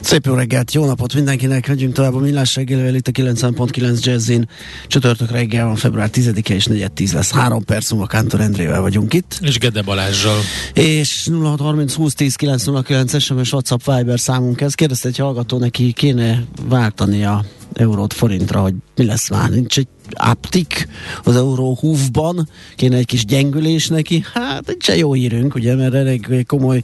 Szép 0.00 0.26
jó 0.26 0.34
reggelt, 0.34 0.74
jó 0.74 0.84
napot 0.86 1.14
mindenkinek, 1.14 1.68
megyünk 1.68 1.94
tovább 1.94 2.14
a 2.14 2.18
Millás 2.18 2.56
reggelivel 2.56 2.94
itt 2.94 3.08
a 3.08 3.10
90.9 3.10 4.04
Jazzin. 4.04 4.48
Csütörtök 4.86 5.30
reggel 5.30 5.66
van, 5.66 5.76
február 5.76 6.10
10-e 6.12 6.54
és 6.54 6.66
4-10 6.70 7.12
lesz. 7.12 7.30
Három 7.30 7.64
perc 7.64 7.90
múlva 7.90 8.06
Kántor 8.06 8.40
Endrével 8.40 8.80
vagyunk 8.80 9.14
itt. 9.14 9.38
És 9.42 9.58
Gede 9.58 9.82
Balázsral. 9.82 10.38
És 10.74 11.28
0630 11.42 11.94
20 11.94 12.14
10 12.14 12.34
909 12.34 13.20
SMS 13.20 13.52
WhatsApp 13.52 13.80
Viber 13.84 14.20
számunk 14.20 14.60
ez. 14.60 14.74
Kérdezte 14.74 15.08
egy 15.08 15.16
hallgató, 15.16 15.58
neki 15.58 15.92
kéne 15.92 16.44
váltani 16.68 17.24
a 17.24 17.44
eurót 17.72 18.12
forintra, 18.12 18.60
hogy 18.60 18.74
mi 18.96 19.04
lesz 19.04 19.30
már, 19.30 19.50
nincs 19.50 19.78
egy 19.78 19.88
aptik 20.16 20.88
az 21.24 21.36
euró 21.36 21.76
húfban, 21.80 22.48
kéne 22.76 22.96
egy 22.96 23.06
kis 23.06 23.24
gyengülés 23.24 23.88
neki, 23.88 24.24
hát 24.32 24.68
egy 24.68 24.98
jó 24.98 25.12
hírünk, 25.12 25.54
ugye, 25.54 25.74
mert 25.74 25.94
elég 25.94 26.46
komoly 26.46 26.82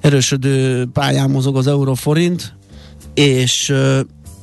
erősödő 0.00 0.86
pályán 0.92 1.30
mozog 1.30 1.56
az 1.56 1.66
euróforint, 1.66 2.56
és, 3.14 3.74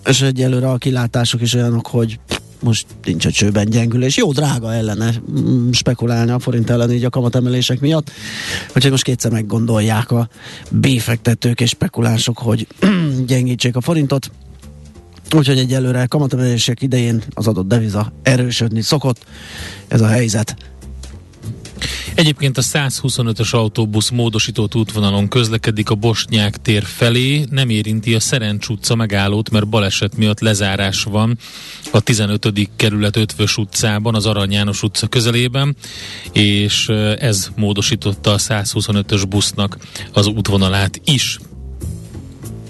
és 0.05 0.21
egyelőre 0.21 0.69
a 0.69 0.77
kilátások 0.77 1.41
is 1.41 1.53
olyanok, 1.53 1.87
hogy 1.87 2.19
most 2.65 2.85
nincs 3.03 3.25
a 3.25 3.31
csőben 3.31 3.69
gyengülés. 3.69 4.17
Jó 4.17 4.31
drága 4.31 4.73
ellene 4.73 5.13
mm, 5.31 5.71
spekulálni 5.71 6.31
a 6.31 6.39
forint 6.39 6.69
ellen 6.69 6.91
így 6.91 7.03
a 7.03 7.09
kamatemelések 7.09 7.79
miatt. 7.79 8.11
Úgyhogy 8.75 8.91
most 8.91 9.03
kétszer 9.03 9.31
meggondolják 9.31 10.11
a 10.11 10.29
béfektetők 10.71 11.61
és 11.61 11.69
spekulánsok, 11.69 12.37
hogy 12.37 12.67
gyengítsék 13.27 13.75
a 13.75 13.81
forintot. 13.81 14.31
Úgyhogy 15.31 15.57
egyelőre 15.57 16.05
kamatemelések 16.05 16.81
idején 16.81 17.23
az 17.33 17.47
adott 17.47 17.67
deviza 17.67 18.13
erősödni 18.23 18.81
szokott. 18.81 19.25
Ez 19.87 20.01
a 20.01 20.07
helyzet. 20.07 20.55
Egyébként 22.15 22.57
a 22.57 22.61
125-ös 22.61 23.49
autóbusz 23.49 24.09
módosított 24.09 24.75
útvonalon 24.75 25.27
közlekedik 25.27 25.89
a 25.89 25.95
Bosnyák 25.95 26.57
tér 26.61 26.83
felé, 26.83 27.45
nem 27.49 27.69
érinti 27.69 28.15
a 28.15 28.19
Szerencs 28.19 28.67
utca 28.67 28.95
megállót, 28.95 29.49
mert 29.49 29.67
baleset 29.67 30.17
miatt 30.17 30.39
lezárás 30.39 31.03
van 31.03 31.37
a 31.91 31.99
15. 31.99 32.69
kerület 32.75 33.15
5 33.15 33.35
utcában, 33.57 34.15
az 34.15 34.25
Arany 34.25 34.51
János 34.51 34.83
utca 34.83 35.07
közelében, 35.07 35.75
és 36.31 36.87
ez 37.19 37.49
módosította 37.55 38.31
a 38.31 38.37
125-ös 38.37 39.23
busznak 39.29 39.77
az 40.13 40.27
útvonalát 40.27 41.01
is. 41.05 41.39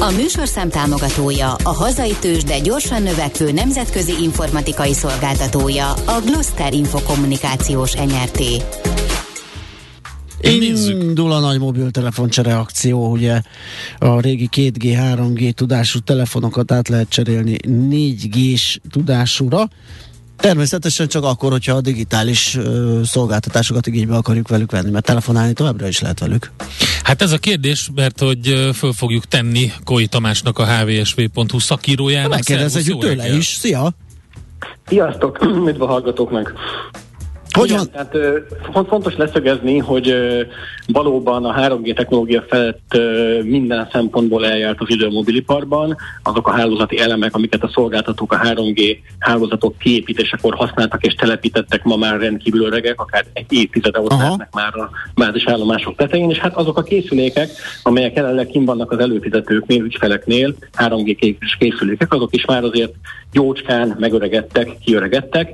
A 0.00 0.10
műsorszám 0.10 0.68
támogatója, 0.68 1.54
a 1.62 1.72
hazai 1.72 2.16
tős, 2.20 2.44
de 2.44 2.58
gyorsan 2.58 3.02
növekvő 3.02 3.52
nemzetközi 3.52 4.12
informatikai 4.22 4.92
szolgáltatója, 4.92 5.90
a 5.90 6.20
Gloster 6.24 6.72
Infokommunikációs 6.72 7.94
NRT. 7.94 8.40
Indul 10.40 11.32
a 11.32 11.38
nagy 11.40 11.58
mobiltelefoncsere 11.58 12.56
akció, 12.56 13.10
ugye 13.10 13.40
a 13.98 14.20
régi 14.20 14.48
2G, 14.56 14.98
3G 15.16 15.52
tudású 15.52 15.98
telefonokat 15.98 16.72
át 16.72 16.88
lehet 16.88 17.08
cserélni 17.08 17.56
4G-s 17.66 18.80
tudásúra. 18.90 19.68
Természetesen 20.38 21.08
csak 21.08 21.24
akkor, 21.24 21.50
hogyha 21.50 21.74
a 21.74 21.80
digitális 21.80 22.56
ö, 22.56 23.00
szolgáltatásokat 23.04 23.86
igénybe 23.86 24.16
akarjuk 24.16 24.48
velük 24.48 24.70
venni, 24.70 24.90
mert 24.90 25.04
telefonálni 25.04 25.52
továbbra 25.52 25.88
is 25.88 26.00
lehet 26.00 26.20
velük. 26.20 26.50
Hát 27.02 27.22
ez 27.22 27.32
a 27.32 27.38
kérdés, 27.38 27.90
mert 27.94 28.20
hogy 28.20 28.70
föl 28.74 28.92
fogjuk 28.92 29.24
tenni 29.24 29.72
Koi 29.84 30.06
Tamásnak 30.06 30.58
a 30.58 30.66
hvsv.hu 30.66 31.58
szakírójának. 31.58 32.30
Megkérdezhetjük 32.30 32.98
tőle 32.98 33.36
is. 33.36 33.46
Szia! 33.46 33.90
Sziasztok! 34.86 35.38
Üdv 35.68 35.82
a 35.82 35.86
hallgatóknak! 35.86 36.52
Hogy 37.50 37.70
van? 37.70 37.90
Tehát 37.90 38.16
fontos 38.88 39.16
leszögezni, 39.16 39.78
hogy 39.78 40.14
valóban 40.86 41.44
a 41.44 41.54
3G 41.60 41.94
technológia 41.94 42.44
felett 42.48 42.98
minden 43.42 43.88
szempontból 43.92 44.46
eljárt 44.46 44.80
az 44.80 44.90
idő 44.90 45.06
a 45.06 45.10
mobiliparban. 45.10 45.96
Azok 46.22 46.48
a 46.48 46.50
hálózati 46.50 46.98
elemek, 46.98 47.34
amiket 47.34 47.62
a 47.62 47.70
szolgáltatók 47.74 48.32
a 48.32 48.38
3G 48.38 48.96
hálózatok 49.18 49.78
kiépítésekor 49.78 50.54
használtak 50.54 51.04
és 51.04 51.14
telepítettek, 51.14 51.84
ma 51.84 51.96
már 51.96 52.20
rendkívül 52.20 52.64
öregek, 52.64 53.00
akár 53.00 53.24
egy 53.32 53.52
évtizede 53.52 54.00
ott 54.00 54.10
lehetnek 54.10 54.52
már 54.52 54.76
a 54.76 54.90
bázis 55.14 55.46
állomások 55.46 55.96
tetején, 55.96 56.30
és 56.30 56.38
hát 56.38 56.56
azok 56.56 56.78
a 56.78 56.82
készülékek, 56.82 57.50
amelyek 57.82 58.16
jelenleg 58.16 58.46
kim 58.46 58.64
vannak 58.64 58.90
az 58.90 58.98
előfizetőknél, 58.98 59.82
ügyfeleknél, 59.82 60.54
3G 60.76 61.36
készülékek, 61.58 62.12
azok 62.12 62.34
is 62.34 62.44
már 62.44 62.64
azért 62.64 62.92
jócskán 63.32 63.96
megöregedtek, 63.98 64.78
kiöregedtek, 64.84 65.50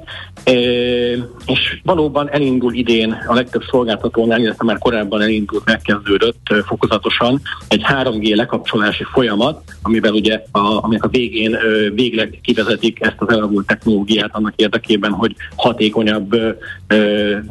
és 1.47 1.81
valóban 1.84 2.30
elindul 2.30 2.74
idén 2.74 3.16
a 3.26 3.34
legtöbb 3.34 3.62
szolgáltatónál, 3.70 4.40
illetve 4.40 4.64
már 4.64 4.78
korábban 4.78 5.22
elindult, 5.22 5.64
megkezdődött 5.64 6.54
fokozatosan 6.66 7.40
egy 7.68 7.84
3G 7.88 8.36
lekapcsolási 8.36 9.04
folyamat, 9.12 9.62
amivel 9.82 10.12
ugye 10.12 10.42
a, 10.50 10.58
aminek 10.58 11.04
a 11.04 11.08
végén 11.08 11.56
végleg 11.94 12.38
kivezetik 12.42 13.04
ezt 13.04 13.16
az 13.18 13.28
elavult 13.28 13.66
technológiát 13.66 14.30
annak 14.32 14.52
érdekében, 14.56 15.12
hogy 15.12 15.34
hatékonyabb 15.56 16.36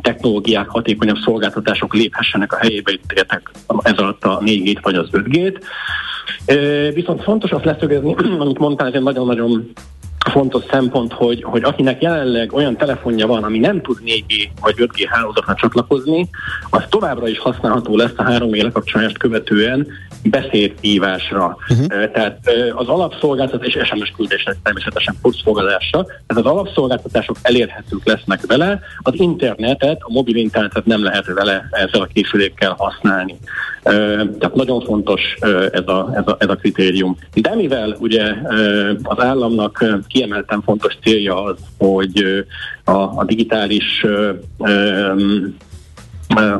technológiák, 0.01 0.67
hatékonyabb 0.67 1.17
szolgáltatások 1.17 1.93
léphessenek 1.93 2.53
a 2.53 2.57
helyébe, 2.57 2.91
értek 3.15 3.51
ez 3.81 3.97
alatt 3.97 4.23
a 4.23 4.39
4G-t 4.39 4.79
vagy 4.81 4.95
az 4.95 5.09
5G-t. 5.11 5.61
Viszont 6.93 7.23
fontos 7.23 7.51
azt 7.51 7.65
leszögezni, 7.65 8.15
amit 8.39 8.59
mondtál, 8.59 8.87
ez 8.87 8.93
egy 8.93 9.03
nagyon-nagyon 9.03 9.71
fontos 10.31 10.63
szempont, 10.69 11.13
hogy, 11.13 11.43
hogy 11.43 11.63
akinek 11.63 12.01
jelenleg 12.01 12.53
olyan 12.53 12.77
telefonja 12.77 13.27
van, 13.27 13.43
ami 13.43 13.59
nem 13.59 13.81
tud 13.81 13.97
4G 14.05 14.49
vagy 14.61 14.75
5G 14.77 15.05
hálózatra 15.09 15.53
csatlakozni, 15.53 16.29
az 16.69 16.83
továbbra 16.89 17.27
is 17.27 17.39
használható 17.39 17.97
lesz 17.97 18.13
a 18.15 18.23
3G 18.23 18.61
lekapcsolást 18.61 19.17
követően 19.17 19.87
beszédhívásra. 20.23 21.57
Uh-huh. 21.69 22.11
Tehát 22.11 22.51
az 22.75 22.87
alapszolgáltatás 22.87 23.73
és 23.73 23.87
SMS 23.87 24.13
küldésre 24.15 24.55
természetesen 24.63 25.15
puszfogadásra, 25.21 26.03
tehát 26.03 26.45
az 26.45 26.51
alapszolgáltatások 26.51 27.35
elérhetők 27.41 28.05
lesznek 28.05 28.45
vele, 28.45 28.79
az 28.97 29.13
internetet, 29.15 29.97
a 30.01 30.11
mobil 30.11 30.35
internetet 30.35 30.85
nem 30.85 31.03
lehet 31.03 31.25
vele 31.25 31.67
ezzel 31.71 32.01
a 32.01 32.09
készülékkel 32.13 32.75
használni. 32.77 33.35
Tehát 33.83 34.53
nagyon 34.53 34.81
fontos 34.81 35.21
ez 35.71 35.87
a, 35.87 36.09
ez 36.13 36.23
a, 36.25 36.35
ez 36.39 36.49
a 36.49 36.55
kritérium. 36.55 37.17
De 37.33 37.55
mivel 37.55 37.95
ugye 37.99 38.33
az 39.03 39.19
államnak 39.19 39.85
kiemelten 40.13 40.61
fontos 40.61 40.97
célja 41.03 41.43
az, 41.43 41.57
hogy 41.77 42.45
a, 42.83 42.91
a 42.91 43.23
digitális 43.25 44.05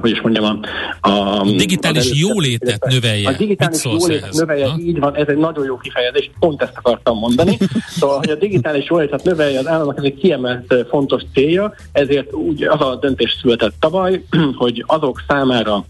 hogy 0.02 0.12
is 0.12 0.22
mondjam, 0.22 0.60
a, 1.02 1.10
a 1.10 1.44
digitális 1.44 2.12
a 2.12 2.16
jólétet 2.16 2.86
növelje. 2.86 3.30
A 3.30 3.32
digitális 3.38 3.84
jólétet 3.84 4.24
ehhez? 4.24 4.38
növelje, 4.38 4.68
ha? 4.68 4.78
így 4.80 5.00
van, 5.00 5.16
ez 5.16 5.28
egy 5.28 5.38
nagyon 5.38 5.66
jó 5.66 5.78
kifejezés, 5.78 6.32
pont 6.40 6.62
ezt 6.62 6.74
akartam 6.76 7.18
mondani. 7.18 7.58
szóval, 8.00 8.18
hogy 8.18 8.30
a 8.30 8.36
digitális 8.36 8.90
jólétet 8.90 9.24
növelje 9.24 9.60
az 9.60 9.68
államnak, 9.68 9.98
ez 9.98 10.04
egy 10.04 10.18
kiemelt 10.18 10.76
fontos 10.90 11.22
célja, 11.34 11.74
ezért 11.92 12.34
úgy 12.34 12.64
az 12.64 12.82
a 12.82 12.96
döntés 12.96 13.38
született 13.42 13.74
tavaly, 13.80 14.24
hogy 14.62 14.84
azok 14.88 15.24
számára, 15.28 15.86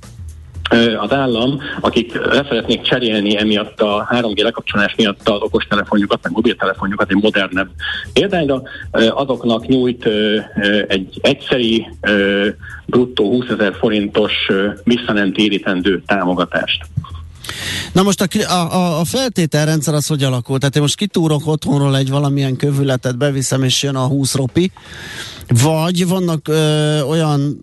az 0.99 1.11
állam, 1.11 1.59
akik 1.81 2.13
le 2.13 2.45
szeretnék 2.49 2.81
cserélni 2.81 3.37
emiatt 3.37 3.81
a 3.81 4.07
3G 4.11 4.43
lekapcsolás 4.43 4.95
miatt 4.95 5.29
az 5.29 5.41
okostelefonjukat, 5.41 6.19
meg 6.23 6.31
mobiltelefonjukat 6.31 7.09
egy 7.09 7.21
modernebb 7.21 7.69
példányra, 8.13 8.61
azoknak 8.91 9.67
nyújt 9.67 10.05
egy 10.87 11.19
egyszeri 11.21 11.87
bruttó 12.85 13.29
20 13.29 13.45
ezer 13.49 13.75
forintos 13.75 14.31
visszanemtérítendő 14.83 16.03
támogatást. 16.05 16.85
Na 17.91 18.03
most 18.03 18.21
a, 18.21 18.53
a, 18.53 18.99
a 18.99 19.05
feltételrendszer 19.05 19.93
az 19.93 20.07
hogy 20.07 20.23
alakult? 20.23 20.59
Tehát 20.59 20.75
én 20.75 20.81
most 20.81 20.95
kitúrok 20.95 21.47
otthonról 21.47 21.97
egy 21.97 22.09
valamilyen 22.09 22.55
kövületet, 22.55 23.17
beviszem 23.17 23.63
és 23.63 23.83
jön 23.83 23.95
a 23.95 24.07
20 24.07 24.35
ropi, 24.35 24.71
vagy 25.47 26.07
vannak 26.07 26.47
ö, 26.47 27.01
olyan 27.01 27.59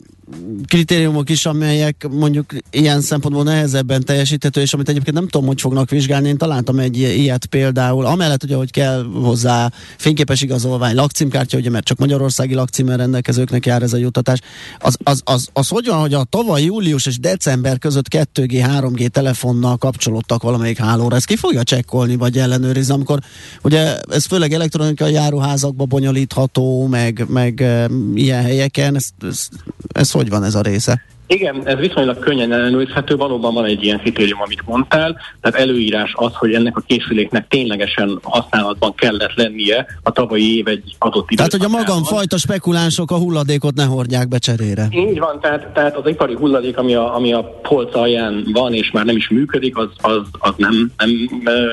kritériumok 0.67 1.31
is, 1.31 1.47
amelyek 1.47 2.07
mondjuk 2.11 2.55
ilyen 2.71 3.01
szempontból 3.01 3.45
nehezebben 3.45 4.05
teljesíthető, 4.05 4.61
és 4.61 4.73
amit 4.73 4.89
egyébként 4.89 5.17
nem 5.17 5.29
tudom, 5.29 5.47
hogy 5.47 5.61
fognak 5.61 5.91
vizsgálni. 5.91 6.29
Én 6.29 6.37
találtam 6.37 6.79
egy 6.79 6.99
ilyet 6.99 7.47
például, 7.47 8.07
amellett 8.07 8.43
ugye, 8.43 8.57
hogy 8.57 8.71
kell 8.71 9.05
hozzá 9.13 9.73
fényképes 9.97 10.43
igazolvány, 10.43 10.95
lakcímkártya, 10.95 11.59
ugye, 11.59 11.71
mert 11.71 11.85
csak 11.85 11.99
magyarországi 11.99 12.55
lakcímmel 12.55 12.97
rendelkezőknek 12.97 13.67
jár 13.67 13.83
ez 13.83 13.93
a 13.93 13.97
juttatás. 13.97 14.41
Az, 14.79 14.97
az, 15.03 15.21
az, 15.25 15.49
az 15.53 15.69
hogy 15.69 15.87
van, 15.87 16.01
hogy 16.01 16.15
a 16.15 16.25
tavaly 16.25 16.63
július 16.63 17.07
és 17.07 17.19
december 17.19 17.79
között 17.79 18.07
2G, 18.11 18.69
3G 18.81 19.09
telefonnal 19.09 19.77
kapcsolódtak 19.77 20.43
valamelyik 20.43 20.79
hálóra. 20.79 21.17
Ezt 21.17 21.27
ki 21.27 21.37
fogja 21.37 21.63
csekkolni, 21.63 22.17
vagy 22.17 22.39
ellenőrizni, 22.39 22.95
amikor 22.95 23.19
ugye 23.63 23.99
ez 24.01 24.25
főleg 24.25 24.53
elektronikai 24.53 25.13
járuházakba 25.13 25.85
bonyolítható, 25.85 26.87
meg, 26.87 27.25
meg 27.29 27.61
e, 27.61 27.89
ilyen 28.15 28.43
helyeken, 28.43 28.97
ez, 28.97 29.09
ez, 29.23 29.49
ez 29.93 30.11
hogy 30.21 30.31
van 30.31 30.45
ez 30.45 30.55
a 30.55 30.61
része? 30.61 31.03
Igen, 31.35 31.67
ez 31.67 31.79
viszonylag 31.79 32.19
könnyen 32.19 32.53
ellenőrizhető, 32.53 33.17
valóban 33.17 33.55
van 33.55 33.65
egy 33.65 33.85
ilyen 33.85 33.99
kritérium, 33.99 34.41
amit 34.41 34.63
mondtál, 34.67 35.17
tehát 35.41 35.61
előírás 35.61 36.13
az, 36.15 36.35
hogy 36.35 36.55
ennek 36.55 36.77
a 36.77 36.83
készüléknek 36.87 37.49
ténylegesen 37.49 38.19
használatban 38.23 38.95
kellett 38.95 39.35
lennie 39.35 39.87
a 40.03 40.11
tavalyi 40.11 40.57
év 40.57 40.67
egy 40.69 40.97
adott 40.99 41.31
időszakában. 41.31 41.37
Tehát, 41.37 41.53
hogy 41.53 41.65
a 41.65 41.93
magamfajta 41.93 42.37
spekulánsok 42.37 43.11
a 43.11 43.17
hulladékot 43.17 43.75
ne 43.75 43.85
hordják 43.85 44.29
be 44.29 44.39
cserére. 44.39 44.87
Így 44.91 45.19
van, 45.19 45.41
tehát, 45.41 45.67
tehát 45.67 45.97
az 45.97 46.09
ipari 46.09 46.35
hulladék, 46.35 46.79
ami 46.79 46.95
a, 46.95 47.15
ami 47.15 47.33
a 47.33 47.43
polc 47.43 47.97
alján 47.97 48.45
van, 48.53 48.75
és 48.75 48.91
már 48.91 49.05
nem 49.05 49.17
is 49.17 49.29
működik, 49.29 49.77
az, 49.77 49.89
az, 50.01 50.23
az 50.39 50.55
nem, 50.57 50.93
nem 50.97 51.11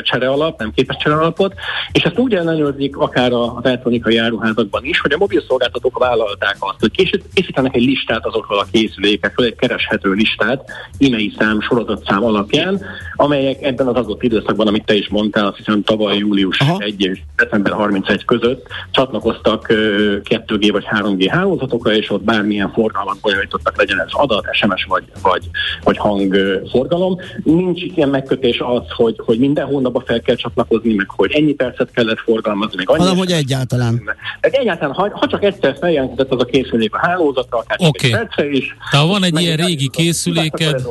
csere 0.04 0.30
alap, 0.30 0.60
nem 0.60 0.72
képes 0.76 0.98
csere 0.98 1.16
alapot, 1.16 1.54
és 1.92 2.04
ezt 2.04 2.18
úgy 2.18 2.34
ellenőrzik 2.34 2.98
akár 2.98 3.32
az 3.32 3.64
elektronikai 3.64 4.18
áruházakban 4.18 4.86
is, 4.86 5.00
hogy 5.00 5.12
a 5.14 5.18
mobil 5.18 5.44
szolgáltatók 5.48 5.98
vállalták 5.98 6.56
azt, 6.60 6.80
hogy 6.80 6.92
készítenek 7.34 7.76
egy 7.76 7.86
listát 7.86 8.26
azokról 8.26 8.60
a 8.60 8.68
készülékekről, 8.72 9.47
egy 9.48 9.56
kereshető 9.56 10.12
listát 10.12 10.70
e-mail 11.00 11.32
szám, 11.38 11.62
sorozatszám 11.62 12.24
alapján, 12.24 12.82
amelyek 13.16 13.64
ebben 13.64 13.88
az 13.88 13.96
adott 13.96 14.24
időszakban, 14.24 14.68
amit 14.68 14.86
te 14.86 14.96
is 14.96 15.08
mondtál, 15.10 15.46
azt 15.46 15.58
hiszem 15.58 15.84
tavaly 15.84 16.18
július 16.18 16.60
Aha. 16.60 16.78
1 16.80 17.02
és 17.02 17.20
december 17.36 17.74
31 17.74 18.26
között 18.26 18.68
csatlakoztak 18.92 19.66
2G 19.70 20.70
vagy 20.72 20.86
3G 20.92 21.28
hálózatokra, 21.30 21.94
és 21.94 22.10
ott 22.10 22.24
bármilyen 22.24 22.72
forgalmat 22.72 23.18
bonyolítottak, 23.22 23.78
legyen 23.78 24.00
ez 24.00 24.12
adat, 24.12 24.46
SMS 24.52 24.86
vagy, 24.90 25.04
vagy, 25.22 25.50
vagy 25.84 25.98
hangforgalom. 25.98 27.18
Nincs 27.44 27.82
ilyen 27.82 28.10
megkötés 28.10 28.60
az, 28.60 28.84
hogy, 28.96 29.16
hogy 29.26 29.40
minden 29.40 29.66
hónapban 29.66 30.04
fel 30.06 30.22
kell 30.22 30.36
csatlakozni, 30.36 30.94
meg 30.94 31.10
hogy 31.10 31.32
ennyi 31.32 31.54
percet 31.54 31.92
kellett 31.92 32.20
forgalmazni, 32.20 32.76
meg 32.78 32.90
annyi 32.90 33.00
Hanem, 33.00 33.18
hogy 33.18 33.32
egyáltalán. 33.32 34.02
De 34.42 34.50
egyáltalán, 34.50 34.96
ha, 34.96 35.10
ha 35.12 35.28
csak 35.28 35.44
egyszer 35.44 35.78
feljelentett 35.80 36.32
az 36.34 36.42
a 36.42 36.46
készülék 36.46 36.94
a 36.94 36.98
hálózatra, 36.98 37.58
akár 37.58 37.78
okay. 37.80 38.10
egy 38.12 38.18
percre 38.18 38.50
is. 38.50 38.76
Tehát 38.92 39.08
van 39.08 39.24
egy 39.24 39.34
ilyen 39.40 39.58
régi 39.58 39.90
készüléked, 39.90 40.88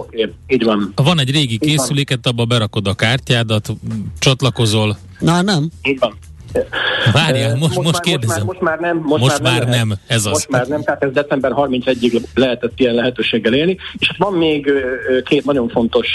így 0.46 0.64
van. 0.64 0.92
van 0.94 1.20
egy 1.20 1.30
régi 1.30 1.58
készüléket, 1.58 2.26
abba 2.26 2.44
berakod 2.44 2.86
a 2.86 2.94
kártyádat, 2.94 3.72
csatlakozol. 4.18 4.98
Na 5.18 5.42
nem. 5.42 5.70
Így 5.82 5.98
van. 5.98 6.18
Várjál, 7.12 7.56
most, 7.56 7.74
most, 7.74 7.86
most 7.86 8.00
kérdezem. 8.00 8.44
Most 8.44 8.60
már, 8.60 8.78
most 8.78 8.80
már 8.80 8.94
nem. 8.94 9.02
Most, 9.06 9.22
most 9.22 9.42
már, 9.42 9.60
nem, 9.60 9.88
nem, 9.88 9.98
ez 10.06 10.26
az. 10.26 10.32
Most 10.32 10.50
már 10.50 10.66
nem, 10.66 10.82
tehát 10.82 11.02
ez 11.02 11.12
december 11.12 11.52
31-ig 11.54 12.22
lehetett 12.34 12.80
ilyen 12.80 12.94
lehetőséggel 12.94 13.54
élni. 13.54 13.76
És 13.98 14.06
hát 14.08 14.16
van 14.18 14.32
még 14.32 14.70
két 15.24 15.44
nagyon 15.44 15.68
fontos 15.68 16.08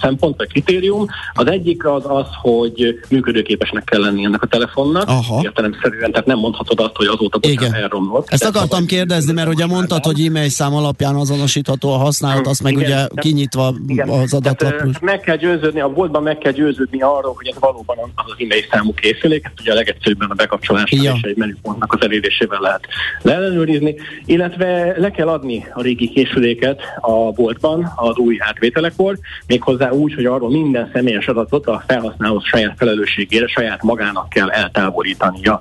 szempont, 0.00 0.36
vagy 0.36 0.48
kritérium. 0.48 1.06
Az 1.32 1.46
egyik 1.46 1.86
az 1.86 2.02
az, 2.06 2.26
hogy 2.42 3.00
működőképesnek 3.08 3.84
kell 3.84 4.00
lenni 4.00 4.24
ennek 4.24 4.42
a 4.42 4.46
telefonnak. 4.46 5.08
Aha. 5.08 5.40
Értelemszerűen, 5.42 6.10
tehát 6.10 6.26
nem 6.26 6.38
mondhatod 6.38 6.80
azt, 6.80 6.96
hogy 6.96 7.06
azóta 7.06 7.38
bocsánat 7.38 7.74
elromlott. 7.74 8.28
Ezt 8.30 8.44
akartam 8.44 8.86
kérdezni, 8.86 9.32
mert 9.32 9.48
ugye 9.48 9.66
mondtad, 9.66 10.04
hogy 10.04 10.26
e-mail 10.26 10.48
szám 10.48 10.74
alapján 10.74 11.14
azonosítható 11.14 11.92
a 11.92 11.96
használat, 11.96 12.46
azt 12.46 12.62
meg 12.62 12.72
igen, 12.72 12.84
ugye 12.84 13.20
kinyitva 13.20 13.74
igen. 13.86 14.08
az 14.08 14.34
adatlapról. 14.34 14.92
Meg 15.00 15.20
kell 15.20 15.36
győződni, 15.36 15.80
a 15.80 15.88
boltban 15.88 16.22
meg 16.22 16.38
kell 16.38 16.52
győződni 16.52 17.02
arról, 17.02 17.34
hogy 17.36 17.46
ez 17.46 17.60
valóban 17.60 17.96
az 18.14 18.24
az 18.26 18.34
e-mail 18.38 18.64
számú 18.70 18.94
készülék, 19.04 19.44
ezt 19.44 19.60
ugye 19.60 19.72
a 19.72 19.74
legegyszerűbben 19.74 20.30
a 20.30 20.34
bekapcsolással 20.34 20.98
ja. 21.02 21.14
és 21.16 21.22
egy 21.22 21.36
menüpontnak 21.36 21.92
az 21.92 22.02
elérésével 22.02 22.60
lehet 22.60 22.86
leellenőrizni, 23.22 23.94
illetve 24.24 24.94
le 24.96 25.10
kell 25.10 25.28
adni 25.28 25.66
a 25.72 25.82
régi 25.82 26.08
készüléket 26.08 26.80
a 27.00 27.32
boltban 27.32 27.92
az 27.96 28.16
új 28.16 28.36
átvételekor, 28.40 29.18
méghozzá 29.46 29.90
úgy, 29.90 30.14
hogy 30.14 30.26
arról 30.26 30.50
minden 30.50 30.90
személyes 30.92 31.26
adatot 31.26 31.66
a 31.66 31.84
felhasználó 31.86 32.40
saját 32.40 32.74
felelősségére, 32.76 33.46
saját 33.46 33.82
magának 33.82 34.28
kell 34.28 34.50
eltávolítania. 34.50 35.60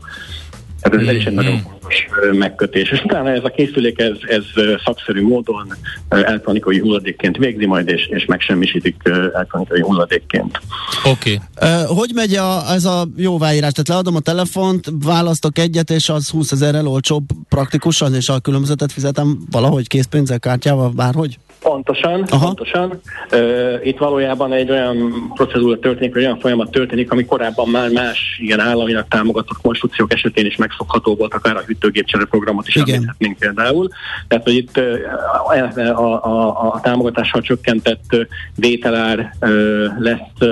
Tehát 0.81 1.07
ez 1.07 1.16
is 1.16 1.25
egy 1.25 1.34
nagyon 1.34 1.62
fontos 1.83 2.38
megkötés. 2.38 2.91
És 2.91 3.01
utána 3.03 3.30
ez 3.30 3.44
a 3.44 3.50
készülék, 3.50 4.00
ez, 4.00 4.18
ez 4.27 4.44
szakszerű 4.85 5.21
módon 5.21 5.74
elektronikai 6.09 6.80
hulladékként 6.80 7.38
végzi 7.38 7.65
majd, 7.65 7.88
és, 7.88 8.07
és 8.07 8.25
megsemmisítik 8.25 8.95
elektronikai 9.33 9.81
hulladékként. 9.81 10.59
Oké. 11.06 11.39
Okay. 11.59 11.71
Uh, 11.71 11.97
hogy 11.97 12.12
megy 12.15 12.33
a, 12.33 12.71
ez 12.71 12.85
a 12.85 13.07
jóváírás? 13.15 13.71
Tehát 13.71 13.88
leadom 13.88 14.15
a 14.15 14.19
telefont, 14.19 14.91
választok 15.03 15.57
egyet, 15.57 15.89
és 15.89 16.09
az 16.09 16.30
20 16.30 16.51
ezerrel 16.51 16.88
olcsóbb 16.88 17.24
praktikusan, 17.50 18.15
és 18.15 18.30
a 18.30 18.39
különbözetet 18.39 18.91
fizetem 18.91 19.38
valahogy 19.51 19.88
készpénzzel, 19.88 20.39
kártyával, 20.39 20.89
bárhogy? 20.89 21.38
Pontosan, 21.59 22.25
Aha. 22.30 22.45
pontosan. 22.45 23.01
Uh, 23.31 23.80
itt 23.83 23.97
valójában 23.97 24.53
egy 24.53 24.71
olyan 24.71 25.31
procedúra 25.33 25.80
történik, 25.80 26.13
vagy 26.13 26.24
olyan 26.24 26.39
folyamat 26.39 26.71
történik, 26.71 27.12
ami 27.12 27.25
korábban 27.25 27.69
már 27.69 27.89
más 27.89 28.39
ilyen 28.41 28.59
államinak 28.59 29.07
támogatott 29.07 29.62
konstrukciók 29.62 30.13
esetén 30.13 30.45
is 30.45 30.56
megszokható 30.56 31.15
volt, 31.15 31.33
akár 31.33 31.56
a 31.56 31.63
hűtőgépcsere 31.73 32.25
programot 32.25 32.67
is 32.67 32.75
említhetnénk 32.75 33.37
például. 33.37 33.89
Tehát, 34.27 34.43
hogy 34.43 34.55
itt 34.55 34.77
uh, 34.77 35.99
a, 35.99 36.25
a, 36.25 36.71
a 36.73 36.79
támogatással 36.83 37.41
csökkentett 37.41 38.15
vételár 38.55 39.33
lesz, 39.99 40.49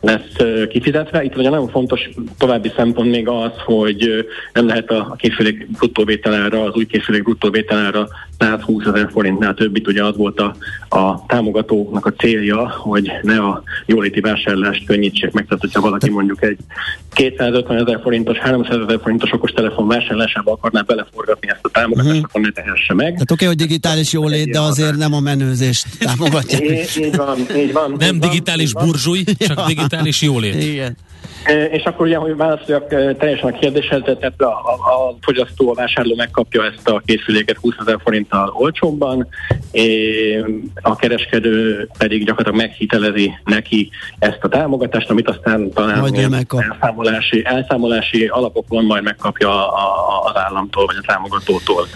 lesz 0.00 0.66
kifizetve. 0.68 1.24
Itt 1.24 1.36
ugye 1.36 1.50
nagyon 1.50 1.68
fontos 1.68 2.08
további 2.38 2.72
szempont 2.76 3.10
még 3.10 3.28
az, 3.28 3.52
hogy 3.64 4.26
nem 4.52 4.66
lehet 4.66 4.90
a 4.90 5.14
készülék 5.18 5.70
bruttó 5.70 6.04
vételára, 6.04 6.62
az 6.62 6.74
új 6.74 6.86
készülék 6.86 7.22
bruttó 7.22 7.50
vételára 7.50 8.08
120 8.38 8.84
ezer 8.86 9.08
forintnál 9.10 9.54
többit, 9.54 9.86
ugye 9.86 10.04
az 10.04 10.16
volt 10.16 10.40
a, 10.40 10.54
a 10.88 11.26
támogatóknak 11.26 12.06
a 12.06 12.12
célja, 12.12 12.68
hogy 12.68 13.12
ne 13.22 13.38
a 13.38 13.62
jóléti 13.86 14.20
vásárlást 14.20 14.86
könnyítsék 14.86 15.32
meg, 15.32 15.44
tehát 15.44 15.60
hogyha 15.60 15.80
valaki 15.80 16.10
mondjuk 16.10 16.42
egy 16.42 16.58
250 17.14 17.78
ezer 17.78 18.00
forintos, 18.02 18.38
300 18.38 18.80
ezer 18.80 18.98
forintos 19.02 19.32
okostelefon 19.32 19.86
vásárlásába 20.28 20.52
akarná 20.52 20.80
beleforgatni 20.80 21.48
ezt 21.48 21.60
a 21.62 21.68
támogatást, 21.68 22.08
uh-huh. 22.08 22.24
akkor 22.28 22.40
ne 22.40 22.50
tehesse 22.50 22.94
meg. 22.94 23.12
Tehát 23.12 23.20
oké, 23.20 23.32
okay, 23.32 23.46
hogy 23.46 23.56
digitális 23.56 24.12
jólét, 24.12 24.50
de 24.50 24.60
azért 24.60 24.96
nem 24.96 25.14
a 25.14 25.20
menőzést 25.20 25.86
támogatja. 25.98 26.58
így, 26.58 26.90
így 26.96 27.16
van, 27.16 27.38
így 27.56 27.72
van. 27.72 27.94
Nem 27.98 28.14
így 28.14 28.20
digitális 28.20 28.72
van, 28.72 28.84
burzsúj, 28.84 29.24
csak 29.38 29.66
digitális 29.72 30.22
jólét. 30.22 30.62
Igen. 30.62 30.96
És 31.70 31.82
akkor 31.82 32.06
ugye, 32.06 32.16
hogy 32.16 32.36
válaszoljak 32.36 32.88
teljesen 33.18 33.48
a 33.48 33.58
kérdéshez, 33.58 34.02
tehát 34.04 34.40
a, 34.40 34.44
a, 34.44 34.72
a 34.72 35.16
fogyasztó, 35.20 35.70
a 35.70 35.74
vásárló 35.74 36.14
megkapja 36.14 36.64
ezt 36.64 36.88
a 36.88 37.02
készüléket 37.04 37.56
20 37.56 37.74
ezer 37.80 37.98
forinttal 38.02 38.54
olcsóbban, 38.56 39.28
a 40.82 40.96
kereskedő 40.96 41.88
pedig 41.98 42.24
gyakorlatilag 42.24 42.68
meghitelezi 42.68 43.32
neki 43.44 43.90
ezt 44.18 44.38
a 44.40 44.48
támogatást, 44.48 45.10
amit 45.10 45.28
aztán 45.28 45.70
talán 45.70 46.14
elszámolási, 46.70 47.42
elszámolási 47.44 48.26
alapokon 48.26 48.84
majd 48.84 49.02
megkapja 49.02 49.72
a, 49.72 49.74
a, 49.74 50.17
az 50.24 50.36
államtól 50.36 50.86
vagy 50.86 50.96
a 50.96 51.06
támogatótól. 51.06 51.86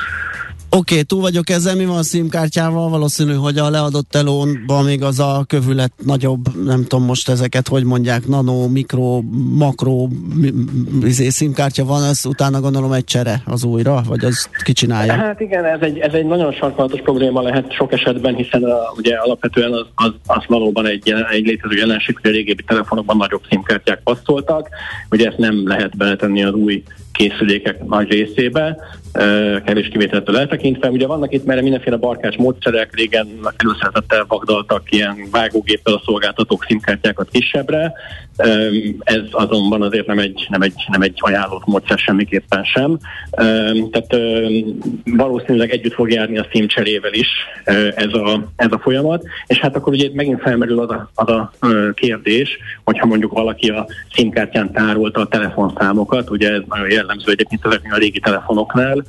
Oké, 0.75 0.95
okay, 0.95 1.05
túl 1.05 1.21
vagyok 1.21 1.51
ezzel, 1.51 1.77
mi 1.77 1.85
van 1.85 1.97
a 1.97 2.03
SIM-kártyával? 2.03 2.89
Valószínű, 2.89 3.33
hogy 3.33 3.59
a 3.59 3.71
leadott 3.71 4.09
telónban 4.11 4.85
még 4.85 5.03
az 5.03 5.19
a 5.19 5.45
kövület 5.47 5.93
nagyobb, 6.05 6.65
nem 6.65 6.83
tudom 6.83 7.05
most 7.05 7.29
ezeket, 7.29 7.69
hogy 7.69 7.85
mondják, 7.85 8.27
nano, 8.27 8.69
mikro, 8.69 9.21
makro 9.55 10.07
izé, 11.03 11.29
SIM-kártya 11.29 11.85
van, 11.85 12.05
ez 12.05 12.21
utána 12.25 12.61
gondolom 12.61 12.93
egy 12.93 13.05
csere 13.05 13.43
az 13.47 13.65
újra, 13.65 14.03
vagy 14.09 14.25
az 14.25 14.49
kicsinálja? 14.65 15.13
Hát 15.13 15.41
igen, 15.41 15.65
ez 15.65 15.81
egy, 15.81 15.99
ez 15.99 16.13
egy 16.13 16.27
nagyon 16.27 16.53
sarkalatos 16.53 17.01
probléma 17.01 17.43
lehet 17.43 17.73
sok 17.73 17.93
esetben, 17.93 18.35
hiszen 18.35 18.63
a, 18.63 18.77
ugye 18.97 19.17
alapvetően 19.17 19.73
az, 19.73 19.87
az, 19.95 20.13
az 20.27 20.45
valóban 20.47 20.87
egy, 20.87 21.15
egy 21.31 21.47
létező 21.47 21.77
jelenség, 21.77 22.19
hogy 22.21 22.31
a 22.31 22.35
régebbi 22.35 22.63
telefonokban 22.63 23.17
nagyobb 23.17 23.43
SIM-kártyák 23.49 24.01
passzoltak, 24.03 24.69
ugye 25.11 25.29
ezt 25.29 25.39
nem 25.39 25.69
lehet 25.69 25.97
beletenni 25.97 26.45
az 26.45 26.53
új 26.53 26.83
készülékek 27.13 27.85
nagy 27.85 28.11
részébe, 28.11 28.77
kevés 29.65 29.89
kivételtől 29.89 30.39
eltekintve. 30.39 30.91
Ugye 30.91 31.07
vannak 31.07 31.33
itt 31.33 31.45
mert 31.45 31.63
mindenféle 31.63 31.97
barkács 31.97 32.37
módszerek, 32.37 32.95
régen 32.95 33.29
előszeretettel 33.57 34.25
vagdaltak 34.29 34.93
ilyen 34.93 35.17
vágógéppel 35.31 35.95
a 35.95 36.03
szolgáltatók 36.05 36.65
szimkártyákat 36.65 37.29
kisebbre, 37.31 37.93
ez 38.99 39.23
azonban 39.31 39.83
azért 39.83 40.07
nem 40.07 40.19
egy, 40.19 40.47
nem 40.49 40.63
egy, 40.63 40.75
nem 40.89 41.03
egy 41.03 41.15
ajánlott 41.17 41.67
módszer 41.67 41.99
semmiképpen 41.99 42.65
sem. 42.65 42.99
Tehát 43.91 44.17
valószínűleg 45.05 45.71
együtt 45.71 45.95
fog 45.95 46.11
járni 46.11 46.39
a 46.39 46.47
SIM 46.53 46.67
cserével 46.67 47.13
is 47.13 47.29
ez 47.95 48.13
a, 48.13 48.45
ez 48.57 48.73
a 48.73 48.79
folyamat, 48.79 49.25
és 49.47 49.59
hát 49.59 49.77
akkor 49.77 49.93
ugye 49.93 50.11
megint 50.13 50.41
felmerül 50.41 50.81
az 50.81 50.91
a, 50.91 51.11
az 51.15 51.29
a 51.29 51.53
kérdés, 51.95 52.59
hogyha 52.85 53.07
mondjuk 53.07 53.33
valaki 53.33 53.69
a 53.69 53.87
SIM-kártyán 54.09 54.73
tárolta 54.73 55.21
a 55.21 55.27
telefonszámokat, 55.27 56.31
ugye 56.31 56.53
ez 56.53 56.63
nagyon 56.69 56.91
jellemző 56.91 57.33
egyébként 57.33 57.65
a 57.65 57.97
régi 57.97 58.21
telefonoknál, 58.21 59.02